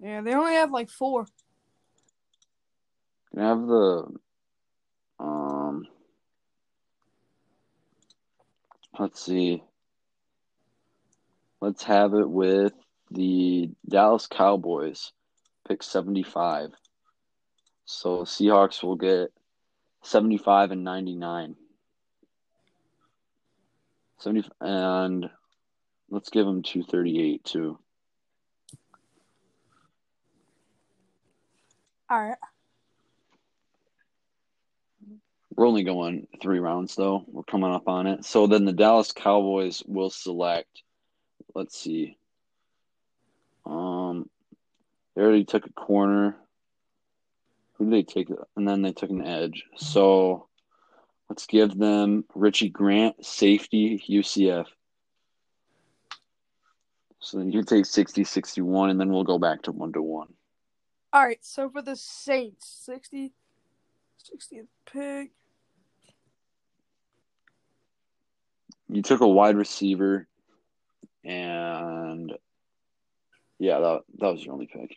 [0.00, 1.26] yeah, they only have like four.
[3.30, 4.06] can I have the
[5.18, 5.86] um
[8.98, 9.62] let's see.
[11.60, 12.74] Let's have it with
[13.10, 15.12] the Dallas Cowboys,
[15.66, 16.70] pick 75.
[17.86, 19.32] So Seahawks will get
[20.02, 21.56] 75 and 99.
[24.18, 25.28] 70 and
[26.10, 27.78] let's give them 238 too.
[32.10, 32.38] Alright.
[35.56, 37.24] We're only going three rounds though.
[37.26, 38.24] We're coming up on it.
[38.24, 40.82] So then the Dallas Cowboys will select.
[41.54, 42.16] Let's see.
[43.64, 44.28] Um,
[45.14, 46.36] they already took a corner.
[47.74, 48.28] Who did they take?
[48.56, 49.64] And then they took an edge.
[49.76, 50.48] So
[51.28, 54.66] let's give them Richie Grant, safety, UCF.
[57.20, 60.28] So then you take 60, 61, and then we'll go back to one to one.
[61.14, 63.32] Alright, so for the Saints, 60
[64.24, 65.30] 60th pick.
[68.88, 70.26] You took a wide receiver,
[71.24, 72.32] and
[73.58, 74.96] yeah, that that was your only pick.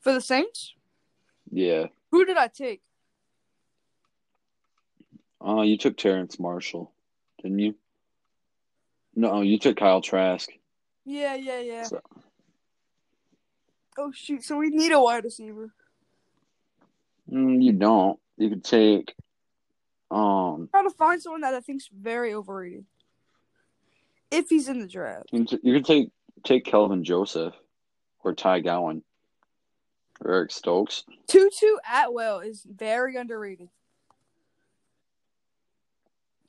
[0.00, 0.74] For the Saints?
[1.50, 1.86] Yeah.
[2.10, 2.82] Who did I take?
[5.44, 6.92] Uh, you took Terrace Marshall,
[7.42, 7.74] didn't you?
[9.14, 10.48] No, you took Kyle Trask.
[11.04, 11.82] Yeah, yeah, yeah.
[11.84, 12.00] So-
[13.98, 15.72] Oh shoot, so we need a wide receiver.
[17.32, 18.18] Mm, you don't.
[18.36, 19.14] You could take.
[20.10, 22.84] Um, trying to find someone that I think's very overrated.
[24.30, 25.30] If he's in the draft.
[25.32, 26.10] you could take
[26.44, 27.54] take Kelvin Joseph,
[28.22, 29.02] or Tay Gowan,
[30.22, 31.04] or Eric Stokes.
[31.26, 33.70] Tutu Atwell is very underrated.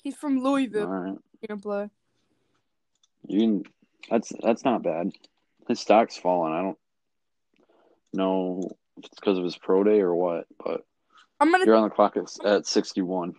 [0.08, 0.88] He's from All Louisville.
[0.88, 1.90] right, He can play.
[3.28, 3.64] you can.
[4.10, 5.12] That's that's not bad.
[5.68, 6.54] His stock's fallen.
[6.54, 6.78] I don't
[8.14, 8.62] know
[8.96, 10.86] if it's because of his pro day or what, but
[11.42, 13.34] I'm gonna you're on the clock at, at sixty one.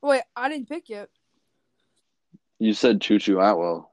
[0.00, 0.22] wait.
[0.36, 1.08] I didn't pick yet.
[2.60, 3.90] You said Choo Tutu Atwell.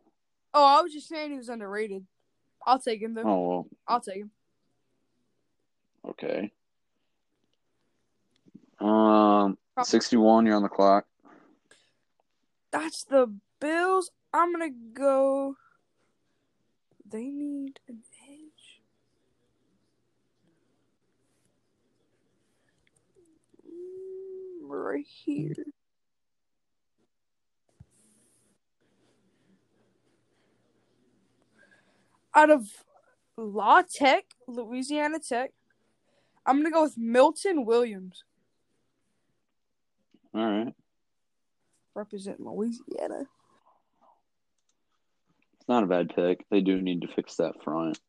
[0.54, 2.06] Oh, I was just saying he was underrated.
[2.64, 3.24] I'll take him though.
[3.24, 4.30] Oh well, I'll take him.
[6.10, 6.52] okay.
[8.80, 10.46] Um, sixty one.
[10.46, 11.08] You're on the clock.
[12.72, 14.12] That's the Bills.
[14.34, 15.56] I'm gonna go.
[17.06, 18.82] They need an edge.
[23.68, 25.54] Mm, Right here.
[32.34, 32.70] Out of
[33.36, 35.52] La Tech, Louisiana Tech,
[36.46, 38.24] I'm gonna go with Milton Williams,
[40.34, 40.74] All right.
[41.96, 43.26] Representing Louisiana.
[45.60, 46.46] It's not a bad pick.
[46.50, 48.00] They do need to fix that front.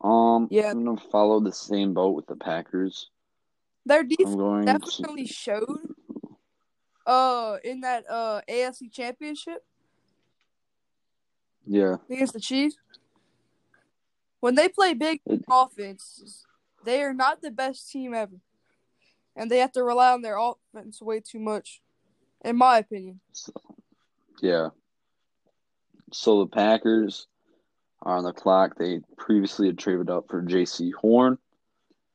[0.00, 0.70] Um, Yeah.
[0.70, 3.10] I'm gonna follow the same boat with the Packers.
[3.86, 5.94] Their defense going to definitely showed
[7.06, 9.64] uh in that uh AFC Championship
[11.66, 11.96] Yeah.
[12.10, 12.76] against the Chiefs.
[14.40, 16.44] When they play big It- offense,
[16.84, 18.36] they are not the best team ever,
[19.34, 21.82] and they have to rely on their offense way too much,
[22.44, 23.20] in my opinion.
[23.32, 23.52] So,
[24.40, 24.68] yeah.
[26.12, 27.26] So the Packers
[28.02, 28.76] are on the clock.
[28.76, 31.38] They previously had traded up for Jaycee Horn,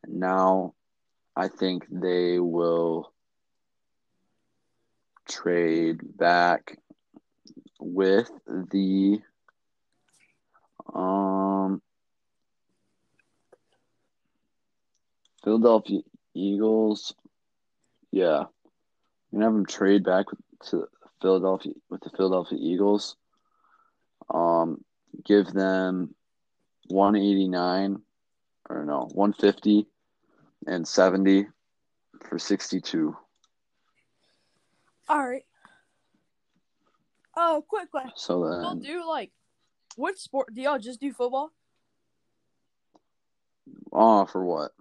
[0.04, 0.74] and now
[1.36, 3.12] I think they will
[5.28, 6.78] trade back
[7.80, 9.20] with the
[10.94, 11.82] um
[15.44, 16.02] Philadelphia
[16.34, 17.14] Eagles.
[18.12, 18.46] Yeah,
[19.34, 20.28] I'm have them trade back
[20.68, 20.88] to
[21.22, 23.16] Philadelphia with the Philadelphia Eagles.
[24.30, 24.84] Um,
[25.26, 26.14] give them
[26.88, 28.02] 189
[28.70, 29.88] or no 150
[30.68, 31.48] and 70
[32.30, 33.16] for 62.
[35.10, 35.44] All right.
[37.36, 38.12] Oh, quick question.
[38.16, 39.32] So then, do like
[39.96, 40.54] what sport?
[40.54, 41.52] Do y'all just do football?
[43.92, 44.72] oh, for what?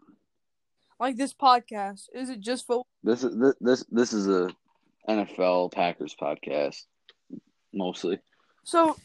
[1.03, 2.05] Like this podcast?
[2.15, 2.87] Is it just football?
[3.03, 4.49] This is this this this is a
[5.09, 6.85] NFL Packers podcast
[7.75, 8.21] mostly.
[8.63, 8.97] So,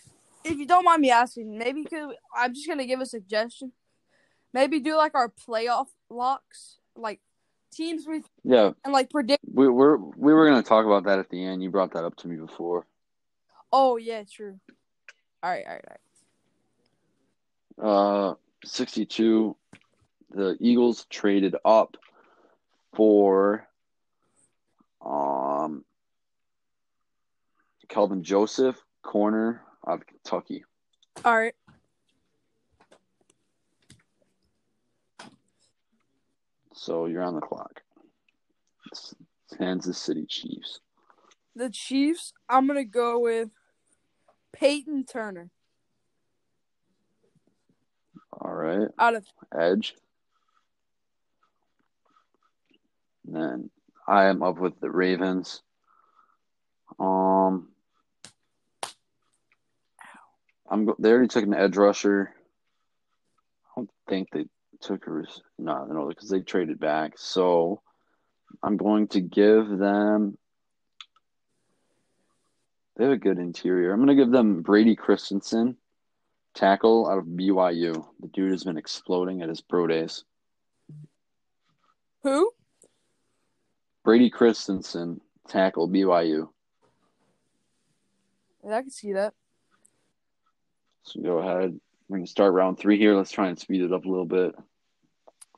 [0.43, 3.71] if you don't mind me asking, maybe could I'm just gonna give a suggestion.
[4.53, 7.19] Maybe do like our playoff locks, like
[7.73, 9.43] teams we Yeah, and like predict.
[9.51, 11.63] we we're we were gonna talk about that at the end.
[11.63, 12.85] You brought that up to me before.
[13.73, 14.59] Oh yeah, true.
[15.41, 15.85] All right, all right,
[17.79, 17.91] all
[18.27, 18.31] right.
[18.31, 18.35] Uh,
[18.65, 19.55] 62.
[20.31, 21.97] The Eagles traded up
[22.93, 23.67] for
[25.05, 25.85] um
[27.87, 30.65] Kelvin Joseph, corner out of Kentucky.
[31.23, 31.53] All right.
[36.73, 37.81] So you're on the clock.
[38.91, 39.15] It's
[39.57, 40.79] Kansas City Chiefs.
[41.55, 42.33] The Chiefs.
[42.49, 43.49] I'm gonna go with
[44.53, 45.49] Payton Turner
[48.31, 49.25] All right, out of
[49.57, 49.95] edge.
[53.27, 53.69] And then
[54.07, 55.61] I am up with the Ravens.
[56.99, 57.67] Um,
[60.69, 60.89] I'm.
[60.97, 62.33] They already took an edge rusher.
[63.65, 64.45] I don't think they
[64.81, 67.13] took res- no, no, because they traded back.
[67.17, 67.81] So
[68.63, 70.37] I'm going to give them.
[72.95, 73.91] They have a good interior.
[73.91, 75.77] I'm going to give them Brady Christensen,
[76.55, 78.05] tackle out of BYU.
[78.21, 80.23] The dude has been exploding at his pro days.
[82.23, 82.51] who?
[84.07, 86.47] Brady Christensen, tackle BYU.
[88.63, 89.33] Yeah, I can see that.
[91.03, 91.77] So go ahead.
[92.07, 93.17] We're to start round three here.
[93.17, 94.55] Let's try and speed it up a little bit.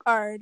[0.04, 0.42] All right.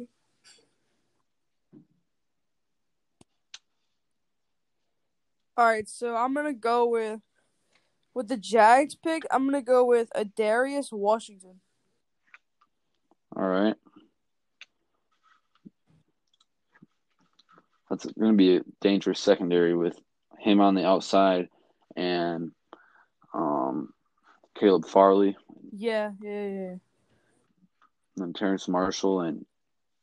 [5.58, 7.20] All right, so I'm gonna go with
[8.14, 9.24] with the Jags pick.
[9.32, 11.60] I'm gonna go with a Darius Washington.
[13.36, 13.44] All
[17.90, 20.00] That's going to be a dangerous secondary with
[20.40, 21.50] him on the outside
[21.96, 22.52] and
[23.34, 23.94] um,
[24.60, 25.36] Caleb Farley
[25.72, 26.70] Yeah, yeah, yeah.
[26.70, 26.82] and
[28.18, 29.46] then Terrace Marshall and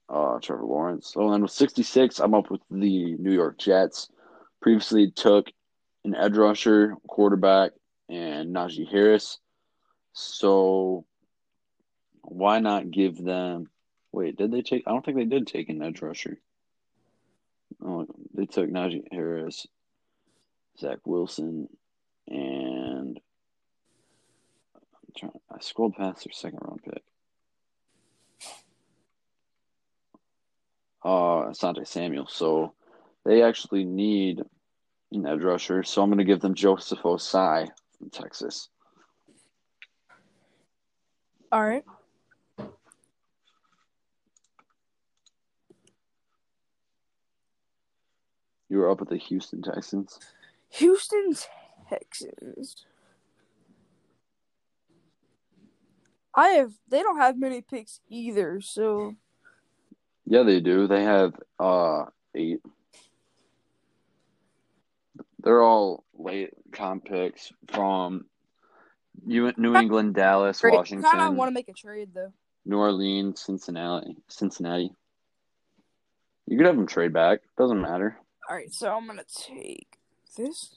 [0.09, 1.15] uh, Trevor Lawrence.
[1.17, 4.09] Oh, and with 66, I'm up with the New York Jets.
[4.61, 5.51] Previously took
[6.05, 7.73] an edge rusher, quarterback,
[8.09, 9.39] and Najee Harris.
[10.13, 11.05] So
[12.23, 13.69] why not give them?
[14.13, 14.85] Wait, did they take?
[14.87, 16.39] I don't think they did take an edge rusher.
[17.85, 19.67] Oh, they took Najee Harris,
[20.79, 21.69] Zach Wilson,
[22.29, 23.21] and
[24.75, 27.03] I'm trying, I scrolled past their second round pick.
[31.05, 32.27] Uh, Asante Samuel.
[32.27, 32.73] So
[33.27, 34.43] they actually need
[35.13, 35.83] an edge rusher.
[35.83, 38.69] So I'm going to give them Joseph Ossai from Texas.
[41.53, 41.85] All right.
[48.75, 50.19] You were up with the Houston Texans.
[50.71, 51.33] Houston
[51.89, 52.85] Texans.
[56.35, 56.73] I have.
[56.89, 58.61] They don't have many picks either.
[58.61, 59.15] So
[60.27, 60.89] Yeah, they do.
[60.89, 62.63] They have uh eight.
[65.39, 68.25] They're all late comp picks from
[69.25, 71.09] New New England, Dallas, Washington.
[71.09, 72.33] kind of want to make a trade though.
[72.65, 74.91] New Orleans, Cincinnati, Cincinnati.
[76.49, 77.39] You could have them trade back.
[77.57, 78.19] Doesn't matter.
[78.49, 79.99] All right, so I'm gonna take
[80.37, 80.75] this.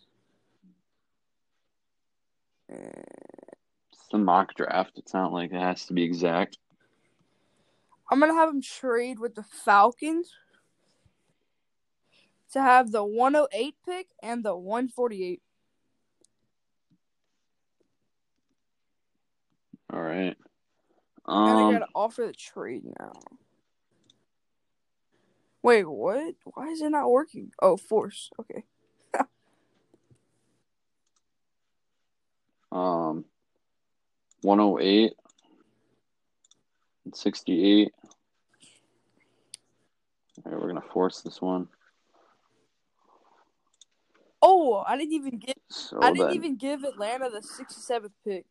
[2.70, 4.94] It's a mock draft.
[4.98, 6.58] It's not like it has to be exact.
[8.10, 10.34] I'm gonna have him trade with the Falcons
[12.54, 15.42] to have the 108 pick and the 148.
[19.92, 20.38] All right.
[21.26, 23.12] and I Um, gotta offer the trade now.
[25.68, 26.34] Wait, what?
[26.46, 27.52] Why is it not working?
[27.62, 28.30] Oh, force.
[28.40, 28.64] Okay.
[32.72, 33.26] um,
[34.44, 35.12] 108
[37.04, 37.92] and 68.
[40.46, 41.68] All right, we're gonna force this one.
[44.42, 45.56] Oh, I didn't even give.
[45.70, 48.46] So I didn't then, even give Atlanta the 67th pick.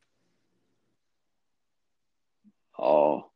[2.79, 3.31] oh,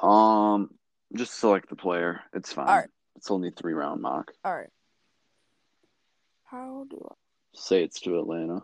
[0.00, 0.70] um,
[1.14, 2.20] just select the player.
[2.32, 2.68] It's fine.
[2.68, 2.88] All right.
[3.16, 4.32] It's only three round mock.
[4.44, 4.70] All right.
[6.44, 7.14] How do I?
[7.54, 8.62] Say it's to Atlanta.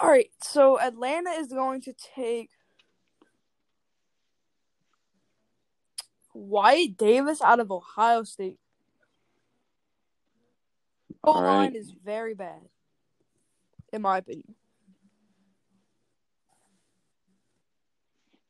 [0.00, 0.30] All right.
[0.42, 2.50] So Atlanta is going to take
[6.34, 8.58] Wyatt Davis out of Ohio State.
[11.24, 11.76] O line right.
[11.76, 12.60] is very bad,
[13.92, 14.54] in my opinion.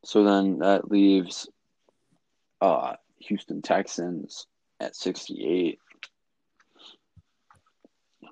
[0.03, 1.47] So then that leaves
[2.63, 4.47] uh Houston Texans
[4.79, 5.79] at 68.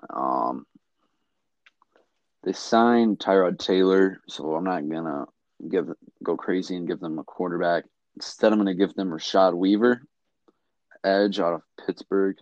[0.09, 0.65] Um
[2.43, 5.25] they signed Tyrod Taylor, so I'm not gonna
[5.69, 5.89] give
[6.23, 7.83] go crazy and give them a quarterback.
[8.15, 10.01] Instead, I'm gonna give them Rashad Weaver,
[11.03, 12.37] edge out of Pittsburgh.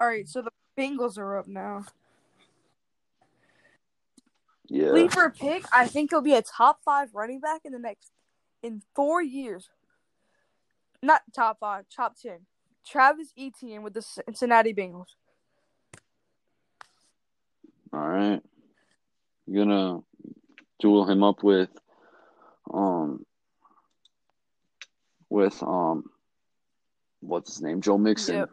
[0.00, 0.28] All right.
[0.28, 1.84] So the Bengals are up now.
[4.72, 5.64] Yeah, Sleeper pick.
[5.70, 8.10] I think he'll be a top five running back in the next
[8.62, 9.68] in four years.
[11.02, 12.46] Not top five, top ten.
[12.86, 15.08] Travis Etienne with the Cincinnati Bengals.
[17.92, 18.40] all right.
[19.46, 20.00] You're gonna
[20.80, 21.68] duel him up with
[22.72, 23.26] um
[25.28, 26.04] with um
[27.20, 27.82] what's his name?
[27.82, 28.36] Joe Mixon.
[28.36, 28.50] Yep.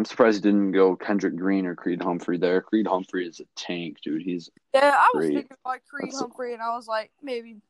[0.00, 2.62] I'm surprised he didn't go Kendrick Green or Creed Humphrey there.
[2.62, 4.22] Creed Humphrey is a tank, dude.
[4.22, 5.34] He's Yeah, I was Great.
[5.34, 7.60] thinking about Creed That's- Humphrey, and I was like, maybe,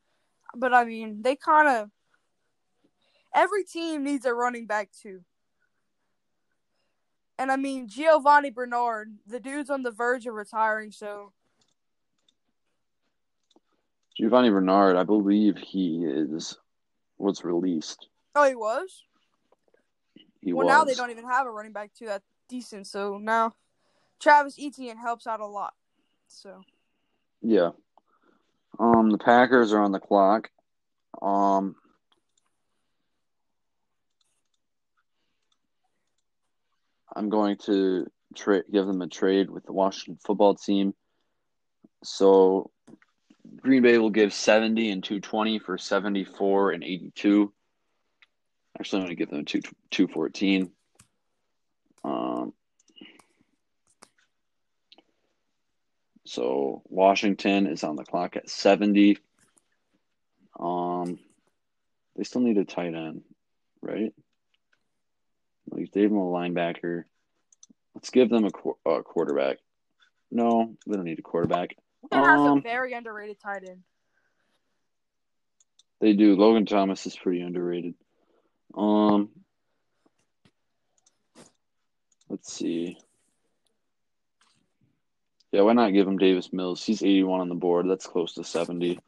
[0.55, 1.91] but I mean, they kind of
[3.35, 5.25] every team needs a running back too.
[7.37, 11.33] And I mean, Giovani Bernard, the dude's on the verge of retiring, so
[14.17, 14.95] Giovani Bernard.
[14.95, 16.57] I believe he is
[17.17, 18.07] was released.
[18.35, 19.03] oh, he was.
[20.41, 20.73] He well, was.
[20.73, 22.87] now they don't even have a running back too that's decent.
[22.87, 23.53] So now
[24.19, 25.73] Travis Etienne helps out a lot.
[26.27, 26.61] So
[27.41, 27.71] Yeah.
[28.79, 30.49] Um, the Packers are on the clock.
[31.21, 31.75] Um,
[37.15, 40.93] I'm going to trade give them a trade with the Washington football team.
[42.03, 42.71] So
[43.57, 47.53] Green Bay will give 70 and 220 for 74 and 82.
[48.79, 49.61] Actually, I'm going to give them two
[49.91, 50.71] 214.
[52.03, 52.53] Um,
[56.25, 59.17] so Washington is on the clock at 70.
[60.59, 61.19] Um,
[62.15, 63.21] they still need a tight end,
[63.81, 64.13] right?
[65.69, 67.03] We gave them a linebacker.
[67.95, 69.57] Let's give them a, qu- a quarterback.
[70.31, 71.75] No, they don't need a quarterback.
[72.11, 73.83] Has a Um, very underrated tight end.
[75.99, 76.35] They do.
[76.35, 77.93] Logan Thomas is pretty underrated.
[78.75, 79.29] Um,
[82.29, 82.97] let's see.
[85.51, 86.83] Yeah, why not give him Davis Mills?
[86.83, 87.89] He's 81 on the board.
[87.89, 88.99] That's close to 70.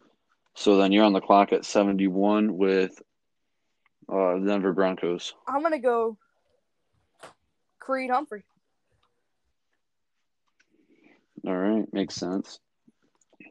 [0.56, 3.02] So then you're on the clock at 71 with
[4.12, 5.34] uh, Denver Broncos.
[5.48, 6.18] I'm gonna go
[7.80, 8.44] Creed Humphrey.
[11.46, 12.60] All right, makes sense.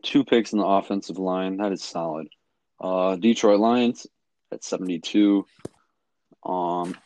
[0.02, 1.58] Two picks in the offensive line.
[1.58, 2.28] That is solid.
[2.80, 4.06] Uh, Detroit Lions
[4.50, 5.46] at 72.
[6.44, 6.96] Um,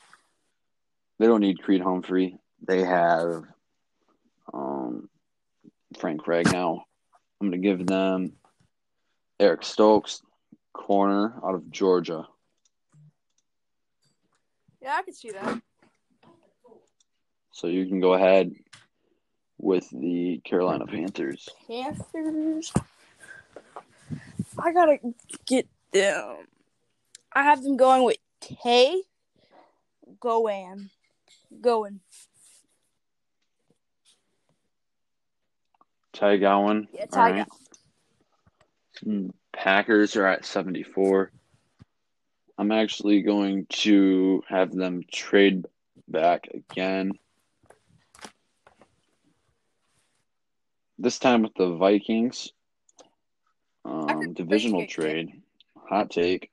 [1.18, 2.38] they don't need Creed Humphrey.
[2.66, 3.44] They have
[4.52, 5.08] um,
[5.98, 6.80] Frank Ragnow.
[7.40, 8.32] I'm going to give them
[9.38, 10.22] Eric Stokes,
[10.72, 12.26] corner out of Georgia.
[14.80, 15.60] Yeah, I can see that.
[17.52, 18.52] So you can go ahead
[19.58, 21.48] with the Carolina Panthers.
[21.66, 22.72] Panthers.
[24.58, 24.98] I gotta
[25.46, 26.46] get them.
[27.32, 29.02] I have them going with Tay
[30.20, 30.90] Goan.
[31.60, 32.00] Going.
[36.16, 36.88] Tay Gowan.
[36.92, 37.46] Yeah, Ty right.
[39.04, 41.30] Mm, Packers are at 74.
[42.58, 45.66] I'm actually going to have them trade
[46.08, 47.12] back again.
[50.98, 52.52] This time with the Vikings.
[53.84, 55.42] Um, divisional make trade.
[55.88, 56.50] Hot take.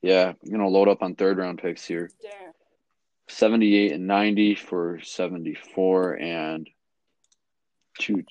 [0.00, 2.10] Yeah, I'm gonna load up on third round picks here.
[2.20, 2.51] Damn.
[3.28, 6.68] 78 and 90 for 74 and
[7.98, 8.24] 2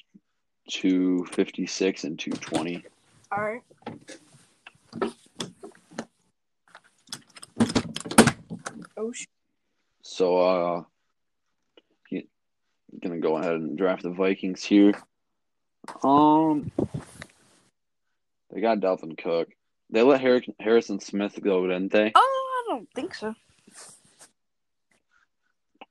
[0.70, 2.84] 256 and 220.
[3.32, 3.62] All right.
[8.98, 9.26] Oh sh-
[10.02, 10.84] So uh
[13.02, 14.94] gonna go ahead and draft the Vikings here.
[16.04, 16.72] Um
[18.52, 19.50] they got Dalvin Cook.
[19.90, 22.12] They let Har- Harrison Smith go, didn't they?
[22.14, 23.34] Oh, I don't think so.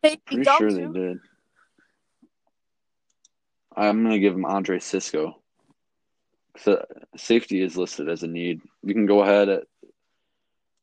[0.02, 1.18] Pretty sure they did.
[3.76, 5.40] I'm gonna give him Andre Cisco.
[6.58, 6.84] So
[7.16, 8.60] safety is listed as a need.
[8.82, 9.64] You can go ahead at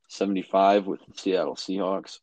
[0.07, 2.20] 75 with Seattle Seahawks.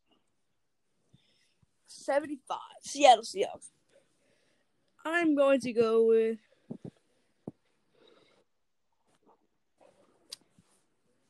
[1.87, 2.59] 75.
[2.83, 3.71] Seattle Seahawks.
[5.05, 6.39] I'm going to go with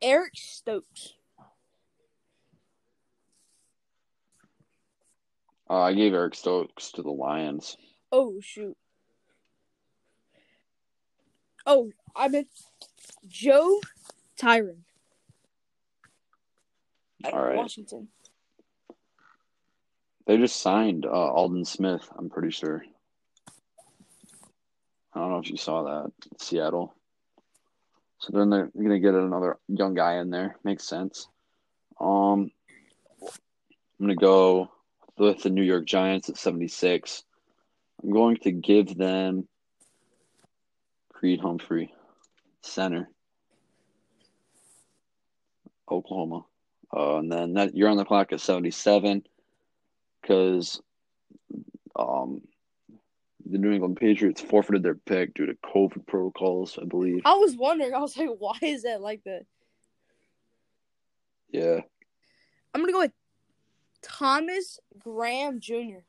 [0.01, 1.15] Eric Stokes.
[5.69, 7.77] Uh, I gave Eric Stokes to the Lions.
[8.13, 8.77] Oh shoot.
[11.67, 12.49] Oh, I meant
[13.27, 13.81] Joe
[14.39, 14.85] Tryon.
[17.25, 17.57] All right.
[17.57, 18.09] Washington.
[20.27, 22.07] They just signed uh, Aldon Smith.
[22.17, 22.85] I'm pretty sure.
[25.15, 26.95] I don't know if you saw that Seattle.
[28.19, 30.57] So then they're gonna get another young guy in there.
[30.65, 31.29] Makes sense.
[32.01, 32.51] Um,
[33.23, 34.71] I'm gonna go
[35.19, 37.23] with the New York Giants at 76.
[38.03, 39.47] I'm going to give them
[41.13, 41.93] Creed Humphrey,
[42.63, 43.09] center,
[45.91, 46.45] Oklahoma.
[46.95, 49.25] Uh, and then that you're on the clock at 77
[50.21, 50.81] because
[51.97, 52.43] um,
[53.47, 57.23] the New England Patriots forfeited their pick due to COVID protocols, I believe.
[57.25, 59.45] I was wondering, I was like, why is that like that?
[61.51, 61.81] Yeah.
[62.75, 63.13] I'm gonna go with
[64.05, 66.05] Thomas Graham Jr.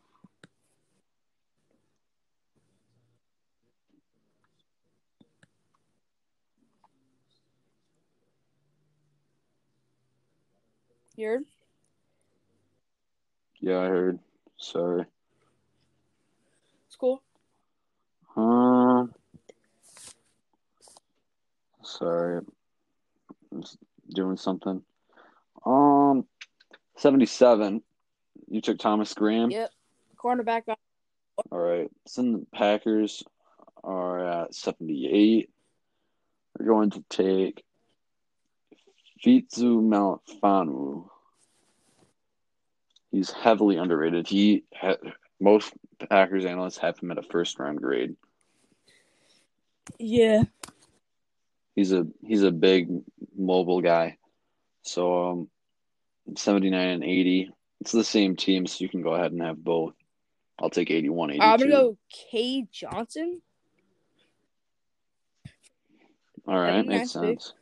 [11.15, 11.43] You heard?
[13.61, 14.19] Yeah, I heard.
[14.57, 15.05] Sorry.
[16.87, 17.21] It's cool.
[18.35, 19.13] Um,
[21.83, 22.41] sorry.
[23.53, 23.63] I'm
[24.13, 24.81] doing something.
[25.65, 26.25] Um,
[26.97, 27.81] 77.
[28.47, 29.51] You took Thomas Graham.
[29.51, 29.71] Yep.
[30.17, 30.63] Cornerback.
[30.67, 31.89] All right.
[32.07, 33.23] So the Packers
[33.83, 35.49] are at 78.
[36.57, 37.63] We're going to take
[39.23, 41.09] Fitzu Malfanu.
[43.11, 44.27] He's heavily underrated.
[44.27, 44.95] He ha-
[45.39, 45.73] most
[46.09, 48.15] Packers analysts have him at a first round grade.
[49.99, 50.43] Yeah.
[51.75, 52.89] He's a he's a big
[53.37, 54.17] mobile guy.
[54.81, 55.47] So um
[56.35, 57.51] 79 and 80.
[57.81, 59.93] It's the same team, so you can go ahead and have both.
[60.59, 61.43] I'll take 81, 82.
[61.43, 63.41] I'm gonna go K Johnson.
[66.47, 67.53] All right, makes sense.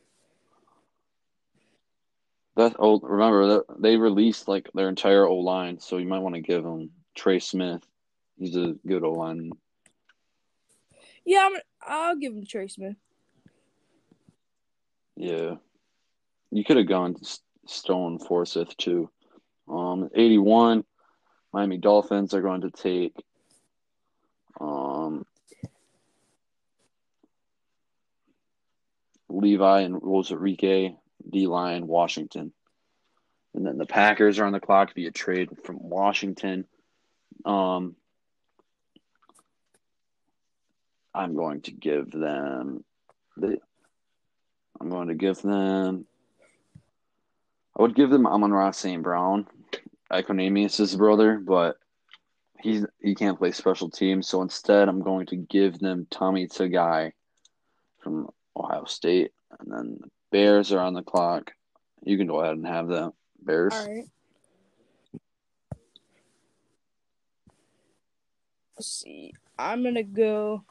[2.55, 6.36] That oh, remember that they released like their entire O line, so you might want
[6.36, 7.82] to give them Trey Smith.
[8.38, 9.51] He's a good O line.
[11.26, 12.95] Yeah, I'm, I'll give him Trey Smith.
[15.16, 15.55] Yeah,
[16.51, 17.16] you could have gone
[17.66, 19.09] Stone Forsythe too.
[19.68, 20.84] Um, eighty-one.
[21.53, 23.16] Miami Dolphins are going to take.
[24.59, 25.26] Um,
[29.30, 30.95] Levi Onwuzurike,
[31.30, 32.51] D line, Washington.
[33.53, 36.66] And then the Packers are on the clock via trade from Washington.
[37.45, 37.95] Um,
[41.14, 42.84] I'm going to give them
[43.38, 43.59] the.
[44.80, 46.05] I'm going to give them.
[47.78, 49.01] I would give them Amon-Ra St.
[49.01, 49.47] Brown,
[50.11, 51.78] Equanimeous' brother, but
[52.59, 54.28] he's he can't play special teams.
[54.28, 57.11] So instead, I'm going to give them Tommy Togiai
[57.99, 61.51] from Ohio State, and then the Bears are on the clock.
[62.03, 63.74] You can go ahead and have them Bears.
[63.74, 64.05] All right.
[68.78, 69.34] Let's see.
[69.57, 70.63] I'm gonna go.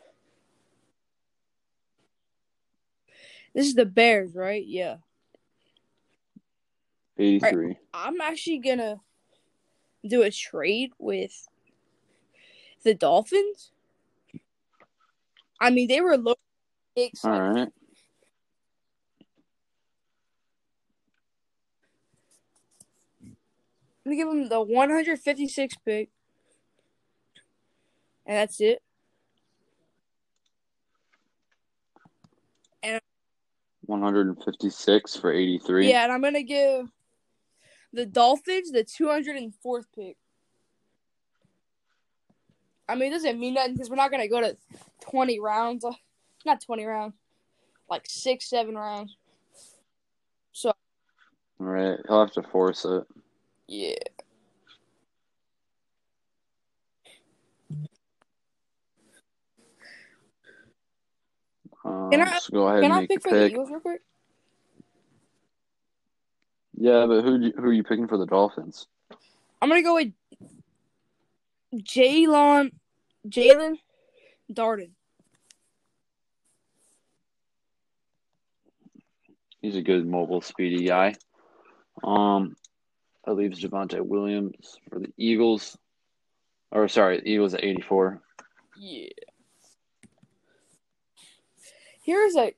[3.54, 4.64] This is the Bears, right?
[4.64, 4.96] Yeah.
[7.22, 7.76] 83.
[7.94, 9.00] I'm actually gonna
[10.06, 11.48] do a trade with
[12.84, 13.70] the Dolphins.
[15.60, 16.34] I mean, they were low.
[16.96, 17.68] picks, All like.
[24.04, 26.10] I'm gonna give them the 156 pick,
[28.26, 28.82] and that's it.
[32.82, 33.00] And
[33.82, 35.88] 156 for 83.
[35.88, 36.88] Yeah, and I'm gonna give
[37.92, 40.16] the Dolphins the 204th pick.
[42.88, 44.56] I mean, it doesn't mean nothing because we're not gonna go to
[45.00, 45.84] 20 rounds.
[46.44, 47.14] Not 20 rounds,
[47.88, 49.16] like six, seven rounds.
[50.52, 50.70] So
[51.60, 53.04] All right, he'll have to force it.
[53.68, 53.94] yeah,
[61.84, 63.46] Um, Can I- go ahead can and I pick your for the.
[63.50, 64.02] Eagles real quick?
[66.82, 68.88] Yeah, but who who are you picking for the Dolphins?
[69.60, 70.12] I'm gonna go with
[71.72, 72.72] Jalen,
[73.24, 73.76] Jaelon
[74.52, 74.90] Darden.
[79.60, 81.14] He's a good mobile, speedy guy.
[82.02, 82.56] Um,
[83.24, 85.78] that leaves Javonte Williams for the Eagles.
[86.72, 88.20] Or sorry, Eagles at 84.
[88.76, 89.06] Yeah.
[92.02, 92.54] Here's a.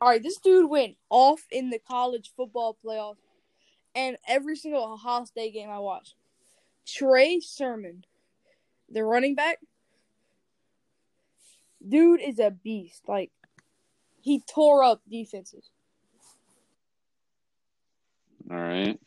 [0.00, 3.16] All right, this dude went off in the college football playoff,
[3.98, 6.14] and every single Ohio State game I watched.
[6.86, 8.04] Trey Sermon,
[8.88, 9.58] the running back.
[11.86, 13.02] Dude is a beast.
[13.08, 13.32] Like,
[14.20, 15.68] he tore up defenses.
[18.48, 18.98] All right.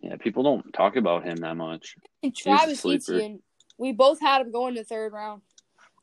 [0.00, 1.96] Yeah, people don't talk about him that much.
[2.22, 2.84] And Travis.
[2.84, 3.40] Etienne,
[3.78, 5.40] we both had him going to third round.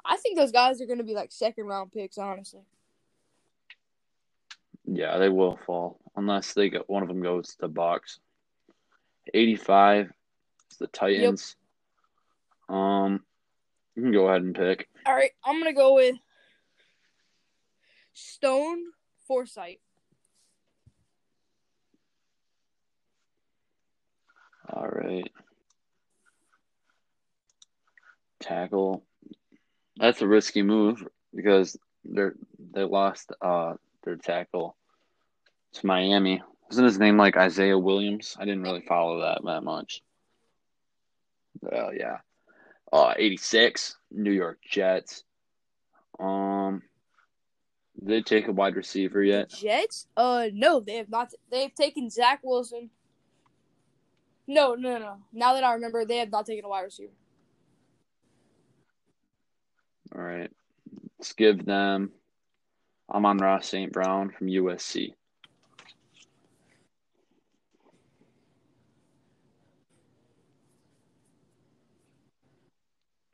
[0.04, 2.62] I think those guys are going to be like second round picks, honestly.
[4.92, 8.20] Yeah, they will fall unless they get one of them goes to the box.
[9.32, 10.12] 85
[10.72, 11.56] is the Titans.
[12.68, 13.24] Um,
[13.96, 14.90] you can go ahead and pick.
[15.06, 16.16] All right, I'm gonna go with
[18.14, 18.80] Stone
[19.28, 19.76] Forsythe.
[24.74, 25.32] All right.
[28.40, 29.04] Tackle.
[29.98, 32.34] That's a risky move because they're
[32.72, 33.74] they lost uh
[34.04, 34.76] their tackle
[35.74, 36.42] to Miami.
[36.72, 38.36] Isn't his name like Isaiah Williams?
[38.40, 40.02] I didn't really follow that that much.
[41.62, 42.18] Well, yeah.
[42.92, 45.24] Uh 86, New York Jets.
[46.20, 46.84] Um
[48.00, 49.50] did they take a wide receiver yet?
[49.50, 50.08] Jets?
[50.16, 51.34] Uh, no, they have not.
[51.52, 52.90] They've taken Zach Wilson.
[54.48, 55.18] No, no, no.
[55.34, 57.12] Now that I remember, they have not taken a wide receiver.
[60.16, 60.50] All right.
[61.18, 62.12] Let's give them
[63.14, 63.92] Amon-Ra St.
[63.92, 65.14] Brown from USC.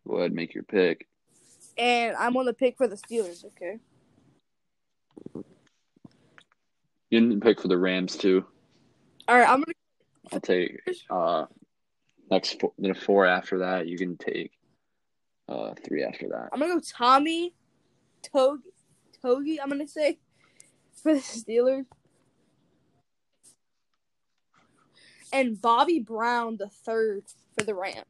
[0.08, 1.08] Go ahead and make your pick.
[1.78, 3.46] And I'm on the pick for the Steelers.
[3.46, 3.80] Okay.
[7.10, 8.46] You didn't pick for the Rams too.
[9.28, 9.74] All right, I'm gonna.
[10.32, 10.80] I'll take
[11.10, 11.46] uh
[12.30, 13.88] next four, the four after that.
[13.88, 14.52] You can take
[15.50, 16.50] uh three after that.
[16.52, 17.54] I'm gonna go Tommy,
[18.22, 18.60] Tog,
[19.22, 19.62] Togi.
[19.62, 20.20] I'm gonna say
[21.02, 21.86] for the Steelers.
[25.34, 27.24] And Bobby Brown the third
[27.58, 28.06] for the Rams.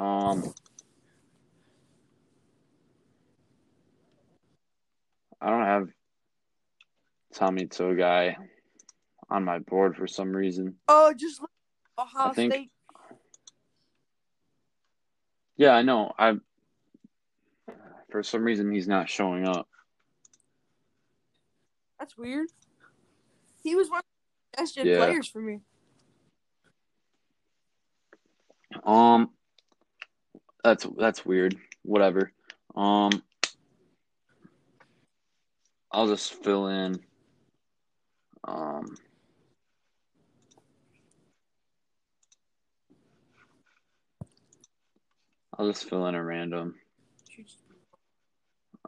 [0.00, 0.54] Um,
[5.42, 5.88] I don't have
[7.34, 8.34] Tommy Togiai
[9.28, 10.76] on my board for some reason.
[10.88, 11.42] Oh, just
[11.98, 12.70] Ohio I think- State.
[15.56, 16.14] Yeah, I know.
[16.18, 16.38] I
[18.10, 19.68] for some reason he's not showing up.
[21.98, 22.48] That's weird.
[23.62, 24.04] He was one of
[24.52, 24.96] the best Yeah.
[24.96, 25.60] players for me.
[28.82, 29.30] Um,
[30.62, 31.56] that's that's weird.
[31.82, 32.32] Whatever.
[32.74, 33.22] Um,
[35.90, 37.00] I'll just fill in.
[38.44, 38.96] Um,
[45.58, 46.76] I'll just fill in a random.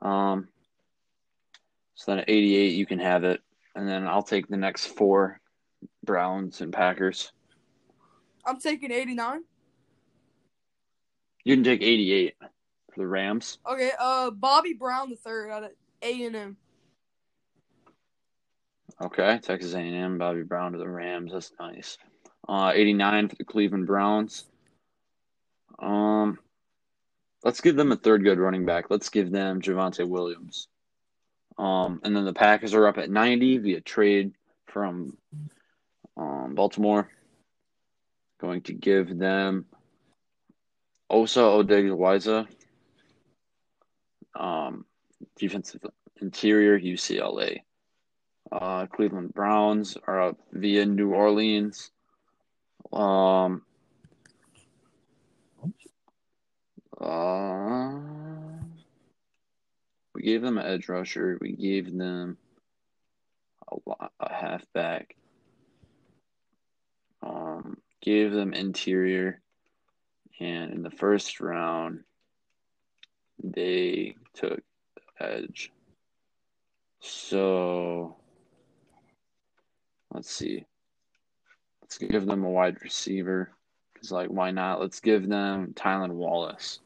[0.00, 0.48] Um,
[1.94, 3.40] so then at 88, you can have it,
[3.76, 5.40] and then I'll take the next four
[6.04, 7.32] Browns and Packers.
[8.44, 9.42] I'm taking 89.
[11.44, 13.58] You can take 88 for the Rams.
[13.68, 15.70] Okay, uh, Bobby Brown the third out of
[16.02, 16.56] A and M.
[19.00, 21.32] Okay, Texas A&M, Bobby Brown to the Rams.
[21.32, 21.98] That's nice.
[22.48, 24.44] Uh, 89 for the Cleveland Browns.
[25.80, 26.38] Um,
[27.42, 28.90] let's give them a third good running back.
[28.90, 30.68] Let's give them Javonte Williams.
[31.58, 34.34] Um, and then the Packers are up at 90 via trade
[34.66, 35.16] from
[36.16, 37.08] um, Baltimore.
[38.40, 39.66] Going to give them
[41.12, 42.46] Osa Odighizuwa,
[44.34, 44.84] um,
[45.36, 45.84] defensive
[46.20, 47.60] interior UCLA.
[48.50, 51.90] Uh, Cleveland Browns are up via New Orleans.
[52.92, 53.62] Um,
[57.02, 57.98] Uh,
[60.14, 61.36] we gave them an edge rusher.
[61.40, 62.36] We gave them
[63.68, 65.16] a, lot, a halfback.
[67.20, 69.40] Um, gave them interior,
[70.42, 72.00] and in the first round,
[73.42, 74.60] they took
[75.20, 75.70] edge.
[77.00, 78.16] So
[80.12, 80.64] let's see.
[81.80, 83.52] Let's give them a wide receiver.
[83.92, 84.80] Because, like, why not?
[84.80, 86.80] Let's give them Tylan Wallace,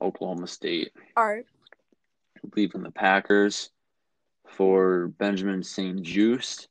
[0.00, 0.92] Oklahoma State.
[1.16, 1.44] All right.
[2.56, 3.70] Leaving the Packers
[4.46, 6.02] for Benjamin St.
[6.02, 6.68] Juste.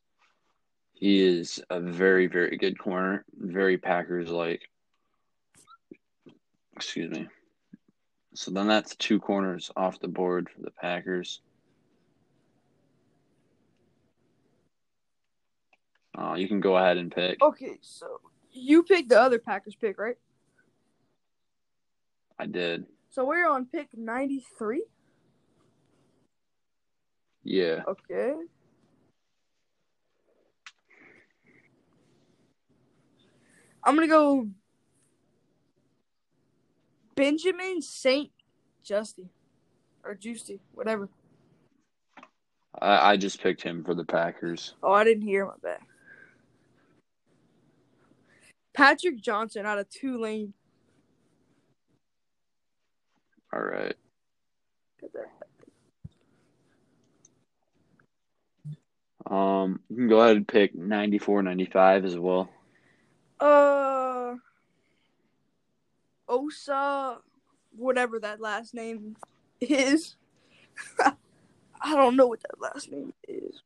[0.93, 3.23] He is a very, very good corner.
[3.37, 4.67] Very Packers like.
[6.79, 7.27] Excuse me.
[8.35, 11.41] So then that's two corners off the board for the Packers.
[16.17, 17.41] Uh, you can go ahead and pick.
[17.41, 18.21] Okay, so
[18.53, 20.15] you picked the other Packers pick, right?
[22.39, 22.85] I did.
[23.09, 24.85] So we're on pick 93.
[27.43, 27.81] Yeah.
[27.89, 28.35] Okay.
[33.83, 34.47] I'm going to go
[37.19, 38.31] Benjamin St.
[38.81, 39.27] Justy.
[40.05, 41.09] Or Justy, whatever.
[42.81, 44.73] I, I just picked him for the Packers.
[44.81, 45.79] Oh, I didn't hear my bad.
[48.73, 50.53] Patrick Johnson out of Tulane.
[53.51, 53.95] All right.
[59.29, 62.49] Um, you can go ahead and pick 94, 95 as well.
[63.41, 64.35] Uh,
[66.29, 67.17] Osa,
[67.75, 69.17] whatever that last name
[69.59, 70.15] is.
[71.81, 73.63] I don't know what that last name is.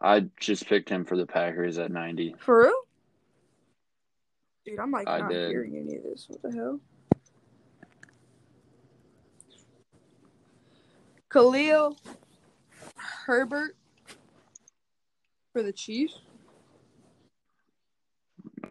[0.00, 2.36] I just picked him for the Packers at 90.
[2.38, 2.74] For real?
[4.64, 5.50] Dude, I'm like I not did.
[5.50, 6.26] hearing any of this.
[6.28, 6.80] What the hell?
[11.28, 11.96] Khalil
[12.96, 13.76] Herbert
[15.52, 16.20] for the Chiefs.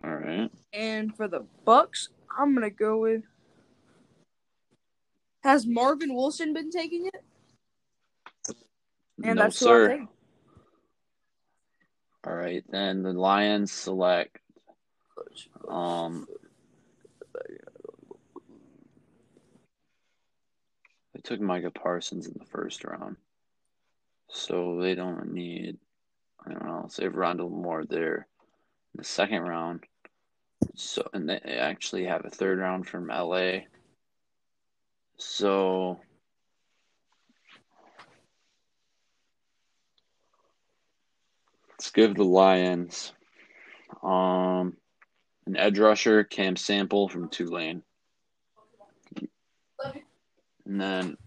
[0.03, 0.49] All right.
[0.73, 3.23] And for the Bucks, I'm gonna go with.
[5.43, 7.23] Has Marvin Wilson been taking it?
[9.23, 10.07] And no, that's sir.
[12.25, 12.63] All right.
[12.69, 14.37] Then the Lions select
[15.67, 16.27] um
[21.13, 23.17] they took Micah Parsons in the first round.
[24.29, 25.77] So they don't need
[26.45, 28.27] I don't know, save Rondale Moore there
[28.93, 29.83] in the second round.
[30.75, 33.61] So and they actually have a third round from LA.
[35.17, 35.99] So
[41.71, 43.13] let's give the Lions
[44.03, 44.77] um
[45.45, 47.83] an edge rusher, Cam Sample from Tulane.
[50.65, 51.17] And then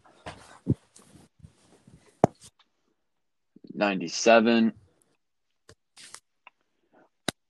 [3.74, 4.72] 97.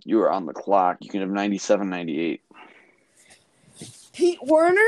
[0.04, 0.98] You are on the clock.
[1.00, 2.42] You can have 97, 98.
[4.12, 4.80] Pete Werner.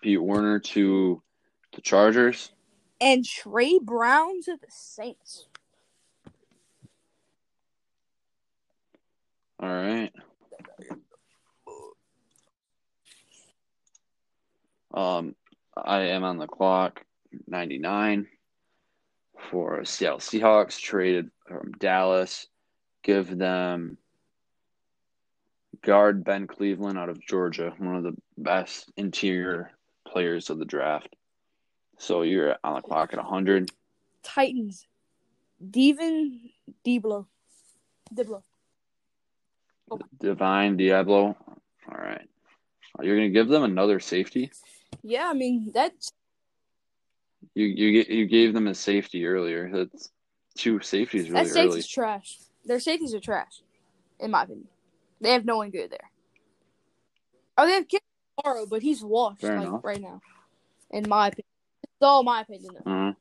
[0.00, 1.22] Pete Werner to
[1.74, 2.52] the Chargers.
[3.00, 5.46] and Trey Brown to the Saints.
[9.58, 10.12] All right.
[14.92, 15.34] Um,
[15.76, 17.04] I am on the clock.
[17.46, 18.26] 99
[19.50, 22.46] for Seattle Seahawks traded from Dallas.
[23.02, 23.96] Give them
[25.82, 29.70] guard Ben Cleveland out of Georgia, one of the best interior
[30.06, 31.14] players of the draft.
[31.98, 33.70] So you're on the clock at 100.
[34.22, 34.86] Titans.
[35.70, 36.50] Devin
[36.84, 37.26] Deablo,
[38.14, 38.42] Diblo.
[40.18, 41.36] Divine Deablo.
[41.90, 42.26] All right.
[43.02, 44.50] You're going to give them another safety?
[45.02, 46.12] Yeah, I mean that's
[47.54, 49.70] You you you gave them a safety earlier.
[49.72, 50.10] That's
[50.56, 51.82] two safeties that really safety's early.
[51.82, 52.38] trash.
[52.64, 53.62] Their safeties are trash,
[54.18, 54.68] in my opinion.
[55.20, 56.10] They have no one good there.
[57.58, 58.00] Oh, they have Kim
[58.38, 59.84] tomorrow, but he's washed Fair like enough.
[59.84, 60.20] right now.
[60.90, 61.46] In my opinion,
[61.82, 62.74] it's all my opinion.
[62.84, 62.90] Though.
[62.90, 63.12] Uh,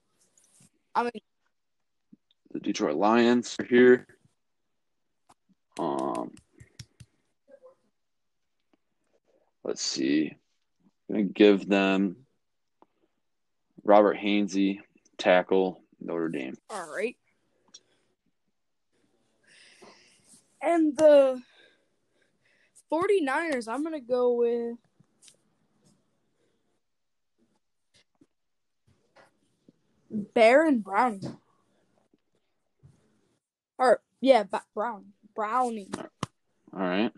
[0.96, 1.12] I mean,
[2.52, 4.08] the Detroit Lions are here.
[5.78, 6.32] Um,
[9.64, 10.36] let's see.
[11.10, 12.18] I'm gonna give them
[13.84, 14.80] Robert Hainsey,
[15.18, 16.56] tackle Notre Dame.
[16.70, 17.16] all right.
[20.62, 21.42] And the
[22.92, 24.78] 49ers, I'm gonna go with
[30.12, 31.38] Baron Browning.
[33.78, 34.44] Or yeah,
[34.74, 35.94] Brown Browning.
[36.74, 37.12] All right.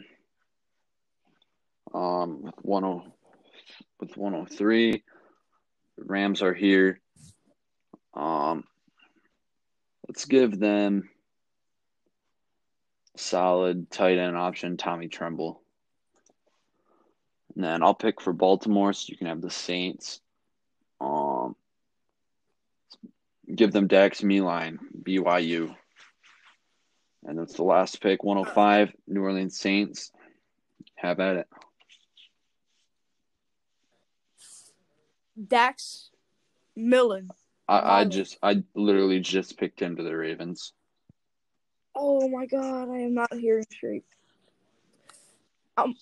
[1.94, 3.04] Um, with one oh,
[4.00, 5.02] with one oh three, the
[6.06, 7.00] Rams are here.
[8.14, 8.64] Um,
[10.08, 11.10] let's give them
[13.16, 15.62] solid tight end option, Tommy Tremble.
[17.56, 20.22] And then I'll pick for Baltimore, so you can have the Saints.
[21.00, 21.56] Um,
[23.54, 25.76] give them Dax Milne, BYU.
[27.24, 30.12] And that's the last pick, 105, New Orleans Saints.
[30.96, 31.48] Have at it.
[35.48, 36.10] Dax
[36.76, 37.30] Milne.
[37.68, 40.74] I, I just, I literally just picked him to the Ravens.
[41.96, 44.04] Oh my god, I am not hearing straight.
[45.78, 45.96] Um.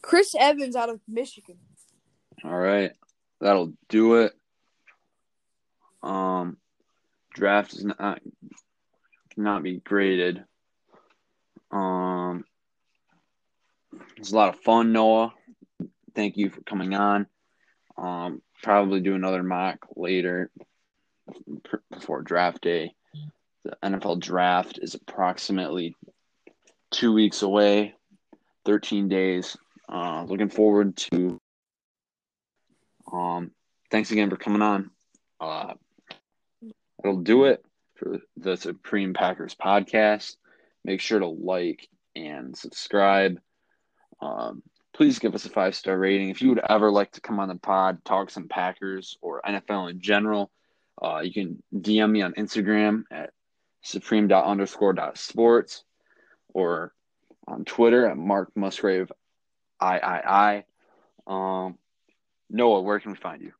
[0.00, 1.58] Chris Evans out of Michigan.
[2.44, 2.92] All right,
[3.40, 4.32] that'll do it.
[6.02, 6.56] Um,
[7.34, 8.20] draft is not
[9.36, 10.44] not be graded.
[11.72, 12.44] Um,
[14.16, 15.32] it's a lot of fun, Noah.
[16.14, 17.26] Thank you for coming on.
[17.96, 20.50] Um, probably do another mock later
[21.90, 22.94] before draft day.
[23.64, 25.94] The NFL draft is approximately
[26.90, 27.94] two weeks away,
[28.64, 29.56] thirteen days.
[29.88, 31.38] Uh, looking forward to.
[33.12, 33.52] Um,
[33.90, 34.90] thanks again for coming on.
[35.40, 35.74] Uh,
[37.02, 37.64] that'll do it
[37.96, 40.36] for the Supreme Packers podcast.
[40.84, 43.40] Make sure to like and subscribe.
[44.20, 46.28] Um, please give us a five star rating.
[46.28, 49.90] If you would ever like to come on the pod, talk some Packers or NFL
[49.90, 50.50] in general,
[51.00, 53.30] uh, you can DM me on Instagram at
[53.82, 55.84] supreme underscore sports
[56.54, 56.92] or
[57.48, 59.10] on Twitter at Mark Musgrave
[59.80, 60.64] I I
[61.26, 61.64] I.
[61.66, 61.78] Um,
[62.50, 63.52] Noah, where can we find you?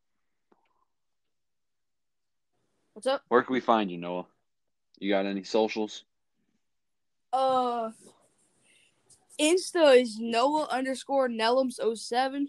[2.95, 3.23] What's up?
[3.29, 4.27] Where can we find you, Noah?
[4.99, 6.05] You got any socials?
[7.33, 7.91] Uh,
[9.41, 12.49] Insta is Noah underscore Nelams 07.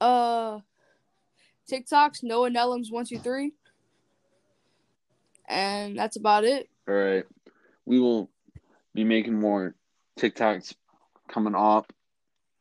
[0.00, 0.60] Uh,
[1.68, 3.52] TikTok's Noah Nelams one two three.
[5.48, 6.68] And that's about it.
[6.88, 7.24] All right.
[7.86, 8.30] We will
[8.94, 9.74] be making more
[10.18, 10.74] TikToks
[11.28, 11.92] coming up.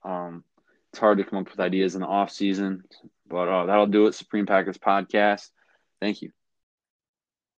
[0.03, 0.43] Um,
[0.91, 2.83] it's hard to come up with ideas in the off season,
[3.27, 4.15] but uh, that'll do it.
[4.15, 5.49] Supreme Packers podcast.
[5.99, 6.31] Thank you.